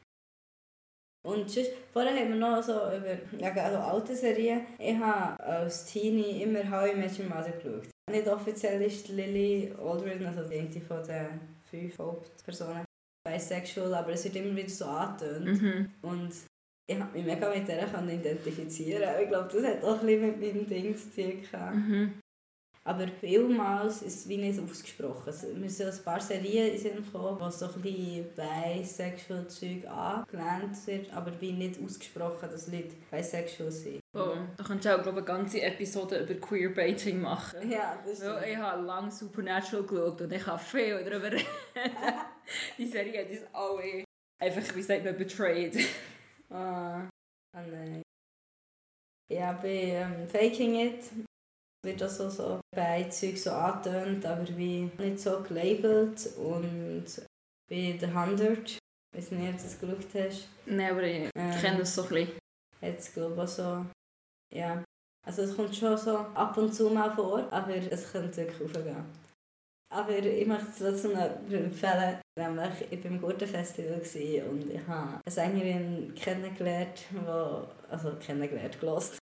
[1.22, 4.62] Und sonst, vorher haben wir noch so über also alte Serien.
[4.78, 7.88] Ich habe als Teenie immer How I Met Your Mother geschaut.
[8.10, 12.84] Nicht offiziell ist Lily Aldrin, also die von den fünf Hauptpersonen,
[13.32, 15.62] bisexual, aber es wird immer wieder so angetönt.
[15.62, 15.90] Mhm.
[16.02, 16.32] Und
[16.86, 19.02] ich habe mich mega mit der können identifizieren.
[19.22, 21.76] Ich glaube, das hat auch ein bisschen mit meinem Ding zu tun gehabt.
[21.76, 22.19] Mhm.
[22.90, 25.22] Aber vielmals ist es wie nicht ausgesprochen.
[25.26, 29.46] Also, mir sind ein paar Serien in den Sinn gekommen, wo so ein bisschen bisexual
[29.46, 34.00] Zeug angelernt wird, aber wie nicht ausgesprochen, dass Leute bisexual sind.
[34.12, 37.70] Oh, da kannst du auch glaube ich, eine ganze Episode über Queerbaiting machen.
[37.70, 38.34] Ja, das stimmt.
[38.34, 41.46] Weil ich habe lange Supernatural geschaut und ich habe viel darüber reden.
[42.76, 44.04] Die Serie hat uns alle
[44.40, 45.78] einfach, wie sagt man, betrayed.
[46.50, 47.08] Ah,
[47.56, 48.02] ah nein.
[49.30, 51.04] Ja, bei ähm, Faking It
[51.84, 56.26] wird das so, so bei Zeug so angetönt, aber wie nicht so gelabelt.
[56.36, 57.06] Und
[57.68, 58.78] bei The 100, ich
[59.14, 61.60] weiß nicht, ob du das geschaut hast, Nein, aber ich Ähm.
[61.60, 62.38] kenne das so ein bisschen.
[62.80, 63.86] es glaube ich so,
[64.54, 64.82] ja.
[65.26, 69.04] Also es kommt schon so ab und zu mal vor, aber es könnte wirklich aufgehen.
[69.92, 74.00] Aber ich möchte es trotzdem noch empfehlen, nämlich ich war im Gurtenfestival
[74.48, 79.18] und ich habe eine Sängerin kennengelernt, wo, also kennengelernt, gelost.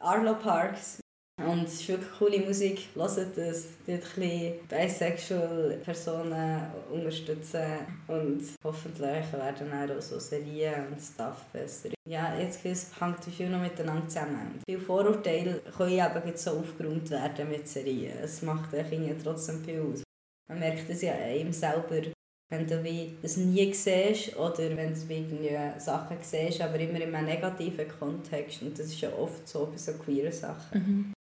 [0.00, 0.98] Arlo Parks.
[1.44, 2.88] Und es ist wirklich coole Musik.
[2.94, 3.66] Hört das.
[3.86, 7.62] Die ein bisschen Personen unterstützen.
[8.08, 11.90] Und hoffentlich werden auch so Serien und Stuff besser.
[12.08, 14.60] Ja, jetzt es hängt viel noch miteinander zusammen.
[14.66, 18.18] Viele Vorurteile können eben so aufgeräumt werden mit Serien.
[18.22, 20.02] Es macht irgendwie trotzdem viel aus.
[20.48, 22.00] Man merkt es ja einem selber,
[22.48, 22.82] wenn du
[23.20, 28.62] das nie siehst oder wenn du irgendwie Sachen siehst, aber immer in einem negativen Kontext.
[28.62, 30.78] Und das ist ja oft so bei so queeren Sachen.
[30.78, 31.15] Mhm.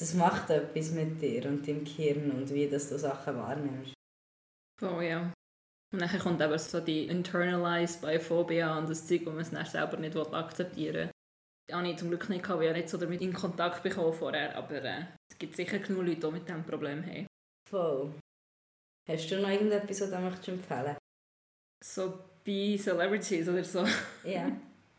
[0.00, 3.92] Das macht etwas mit dir und deinem Gehirn und wie dass du Sachen wahrnimmst.
[4.80, 5.30] Oh ja.
[5.92, 9.66] Und dann kommt eben so die internalized Biphobia und das Zeug, wo man es dann
[9.66, 11.10] selber nicht akzeptieren will.
[11.68, 14.56] Das habe ich zum Glück nicht weil ich nicht so damit in Kontakt bekommen vorher,
[14.56, 17.26] aber äh, es gibt sicher genug Leute, die mit diesem Problem haben.
[17.68, 18.14] Voll.
[19.06, 20.96] Hast du noch irgendetwas, das du möchtest empfehlen
[21.84, 23.84] So bei Celebrities oder so.
[24.24, 24.50] Ja.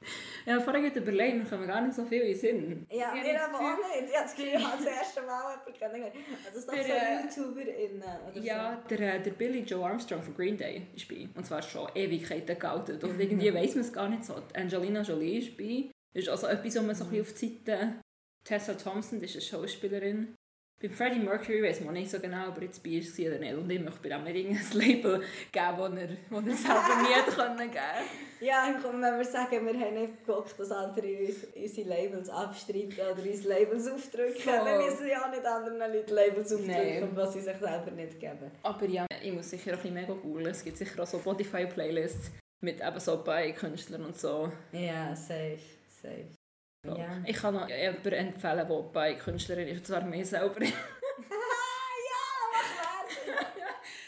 [0.46, 2.88] Ja, vorher gerade überlegt, mir kommen gar nicht so viel in den Sinn.
[2.89, 4.48] Ja, wir habe aber das auch nicht.
[4.48, 6.16] Ich habe das erste Mal jemanden kennengelernt.
[6.46, 10.22] Also, Das ist doch so äh, YouTuberInnen oder Ja, der, äh, der Billy Joe Armstrong
[10.22, 11.28] von Green Day ist bei.
[11.36, 13.04] Und zwar schon Ewigkeiten geoutet.
[13.04, 14.36] Und irgendwie weiss man es gar nicht so.
[14.39, 15.92] Die Angelina Jolie ist bei.
[16.14, 17.96] Ist also etwas, was man so ein bisschen auf die Seite...
[18.44, 20.36] Tessa Thompson, das ist eine Schauspielerin.
[20.82, 23.39] Bei Freddie Mercury weiß man nicht so genau, ob er jetzt bei ihr war oder
[23.39, 23.53] nicht.
[23.53, 27.13] Und ich möchte bei ihm nicht irgendein Label geben, das er, das er selber nie
[27.13, 28.07] hätte können geben.
[28.39, 32.93] Ja, komm, wenn wir sagen, wir haben nicht geguckt, dass andere uns, unsere Labels abstreiten
[32.93, 34.41] oder uns Labels aufdrücken.
[34.41, 34.65] Voll.
[34.65, 37.09] Wir müssen ja auch nicht anderen Leuten Labels aufdrücken, Nein.
[37.13, 38.51] was sie sich selber nicht geben.
[38.63, 40.47] Aber ja, ich muss sicher auch ein bisschen mega googeln.
[40.47, 44.51] Es gibt sicher auch so Spotify-Playlists mit eben so bei Künstlern und so.
[44.71, 45.59] Ja, safe,
[46.01, 46.41] safe.
[46.86, 46.97] Ja.
[46.97, 47.23] Ja.
[47.25, 50.65] Ich kann noch jemanden empfehlen, der bei Künstlerin ist, und zwar mir selber.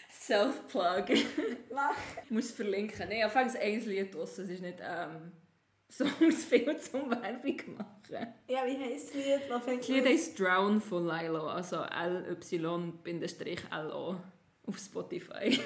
[0.10, 1.06] Self-Plug.
[1.72, 1.96] Mach.
[2.24, 3.08] ich muss es verlinken.
[3.10, 4.46] Nein, anfangs ein Lied draussen.
[4.46, 5.34] Es ist nicht ähm,
[5.90, 8.34] so viel zum Werbung machen.
[8.48, 9.42] Ja, wie heisst das Lied?
[9.50, 12.96] Was fängt Das Lied heisst Drown von Lilo, also L-Y-L-O
[14.66, 15.60] auf Spotify.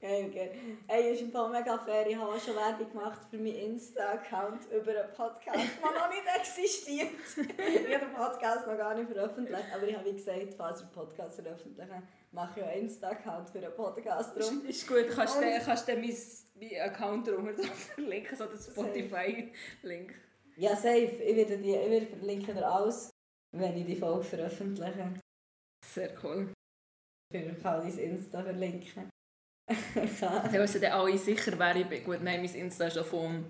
[0.00, 0.52] Geil, geil.
[0.88, 2.06] Ey, ist im Fall mega fair.
[2.06, 6.24] Ich habe auch schon Werbung gemacht für meinen Insta-Account über einen Podcast, der noch nicht
[6.38, 7.10] existiert.
[7.36, 10.86] ich habe den Podcast noch gar nicht veröffentlicht, aber ich habe wie gesagt, falls wir
[10.86, 14.64] einen Podcast veröffentlichen, mache ich einen Insta-Account für einen Podcast drum.
[14.64, 16.16] Ist gut, kannst du kannst meinen
[16.54, 17.62] mein Account drunter
[17.94, 20.14] verlinken, so den Spotify-Link.
[20.56, 21.22] Ja, safe.
[21.22, 23.10] Ich werde, die, ich werde verlinken dir alles,
[23.52, 25.12] wenn ich die Folge veröffentliche.
[25.84, 26.54] Sehr cool.
[27.32, 29.10] Ich kann dein Insta verlinken.
[30.20, 32.04] Kann- Also wissen dann alle sicher, wer ich bin.
[32.04, 33.44] Gut, nein, mein Insta ist auch von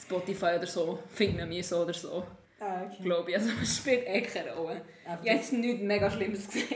[0.00, 0.98] Spotify oder so.
[1.08, 2.24] Findet man mich so oder so.
[2.58, 3.02] Ah, okay.
[3.02, 3.36] Glaube ich.
[3.36, 4.82] Also es spielt eh keine Rolle.
[5.02, 6.74] Ich habe jetzt nichts mega Schlimmes gesagt.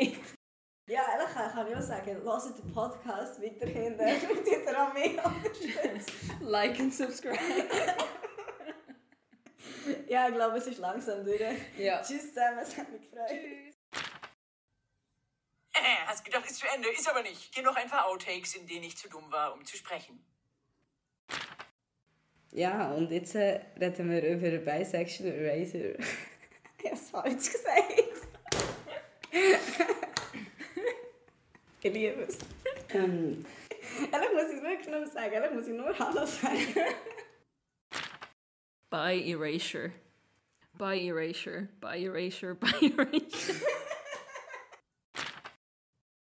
[0.86, 5.18] Ja, ehrlich kann kann ich auch sagen, hört den Podcast weiterhin, der tut ihr mich
[5.24, 6.12] unterstützen.
[6.42, 7.38] like and subscribe.
[10.09, 11.40] Ja, ich glaube, es ist langsam durch.
[11.78, 12.01] Ja.
[12.03, 13.30] Tschüss zusammen, es hat mich gefreut.
[13.30, 13.72] Äh,
[16.07, 17.55] hast gedacht, ist zu Ende, ist aber nicht.
[17.55, 20.20] Hier noch ein paar Outtakes, in denen ich zu dumm war, um zu sprechen.
[22.53, 25.99] Ja, und jetzt äh, reden wir über Bisexual Eraser.
[26.78, 28.28] ich habe es falsch gesagt.
[31.82, 32.39] ich liebe es.
[32.91, 33.45] Ähm,
[34.12, 36.74] ehrlich muss ich es wirklich nur sagen, ehrlich muss ich nur Hallo sagen.
[38.89, 39.91] By Erasure.
[40.78, 41.68] By Erasure.
[41.80, 42.55] By Erasure.
[42.55, 43.20] By Erasure.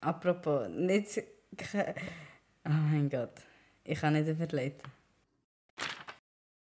[0.04, 1.22] Apropos, nicht...
[2.66, 3.42] Oh mein Gott,
[3.84, 4.90] ich kann nicht überleiten.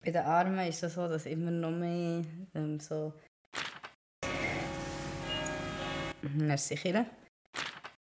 [0.04, 2.24] Bei den Armen ist es so, dass immer noch mehr
[2.56, 3.14] ähm, so...
[6.22, 7.06] Merci, Kira.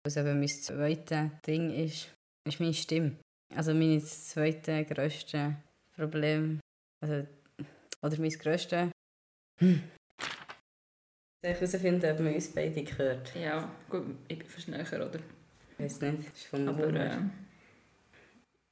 [0.04, 3.16] Was eben mein zweites Ding ist, ist meine Stimme.
[3.54, 5.56] Also meine zweite grösste
[5.96, 6.60] Problem,
[7.00, 7.26] also,
[8.02, 8.90] oder mein grösstes.
[11.42, 13.34] Ich herausfinden, ob man uns beide gehört.
[13.34, 15.18] Ja, gut, ich bin fast näher, oder?
[15.78, 17.18] Ich weiß nicht, das ist vom Aber äh,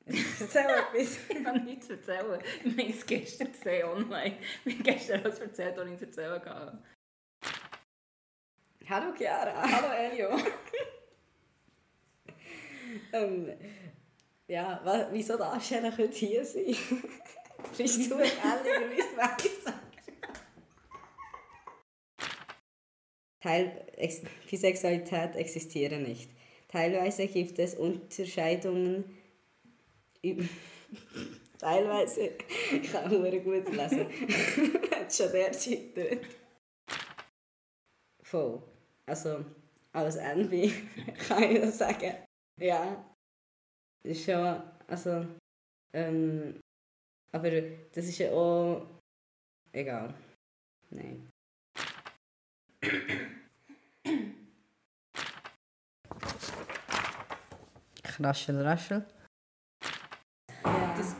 [0.07, 1.19] Erzähl etwas.
[1.29, 2.41] ich kann nichts erzählen.
[2.65, 4.37] Ich habe es gestern gesehen online.
[4.65, 6.79] Ich habe gestern alles erzählt, was ich zu erzählen hatte.
[8.89, 9.63] Hallo Chiara.
[9.63, 10.31] Hallo Elio.
[13.13, 13.53] ähm,
[14.49, 16.65] ja, wieso darfst du eigentlich heute hier sein?
[17.77, 19.80] Bist du ehrlicherweise weggesagt?
[23.41, 26.31] Teil Ex Bisexualität existieren nicht.
[26.69, 29.05] Teilweise gibt es Unterscheidungen.
[31.59, 32.31] Teilweise.
[32.71, 34.07] Ich kann nur gut lesen.
[34.91, 36.27] Hat schon der gescheitert.
[38.23, 38.63] Voll.
[39.07, 39.45] Also,
[39.93, 40.73] als Envy
[41.29, 42.15] kann ich das sagen.
[42.59, 43.05] Ja.
[44.03, 45.27] Ist schon, also,
[45.93, 46.61] ähm,
[47.33, 47.51] aber
[47.93, 48.87] das ist ja auch,
[49.73, 50.15] egal.
[50.91, 51.29] Nein.
[58.23, 59.07] Raschel, raschel.
[60.65, 60.95] Ja.
[60.97, 61.17] Das-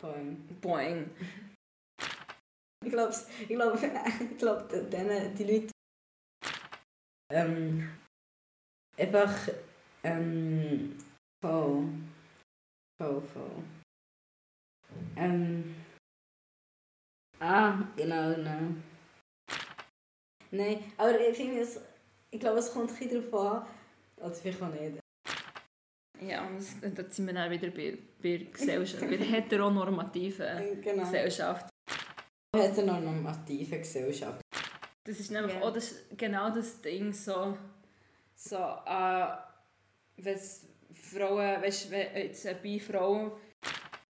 [0.00, 0.36] Bäume.
[0.60, 1.10] Boing.
[2.84, 5.70] Ich glaube, ich glaub, ich glaub, denen, die Leute
[7.32, 7.88] ähm,
[8.98, 9.32] einfach
[10.02, 10.98] ähm,
[11.40, 11.88] voll,
[13.00, 13.62] voll, voll.
[15.16, 15.76] Ähm,
[17.38, 18.74] ah, genau, genau.
[20.50, 21.80] Nein, aber ich finde es,
[22.30, 23.66] ich glaube, es kommt ein bisschen darauf an,
[24.16, 25.01] oder vielleicht auch nicht.
[26.26, 31.02] Ja, und das, da sind wir dann wieder bei, bei Gesellschaft, bei der heteronormativen Genau.
[31.02, 31.68] Gesellschaft.
[32.54, 34.40] Hat er noch eine normative Gesellschaft?
[35.04, 35.62] Das ist nämlich Ja.
[35.62, 37.56] auch das, genau das Ding, so,
[38.34, 39.26] so äh,
[40.18, 40.38] wenn
[40.92, 43.38] Frauen, weißt, wenn jetzt eine Bi-Frau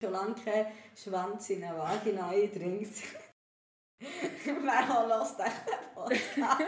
[0.01, 2.91] Solange kein Schwanz in eine Vagina eindringt.
[3.99, 6.61] Wer lässt echt den Podcast?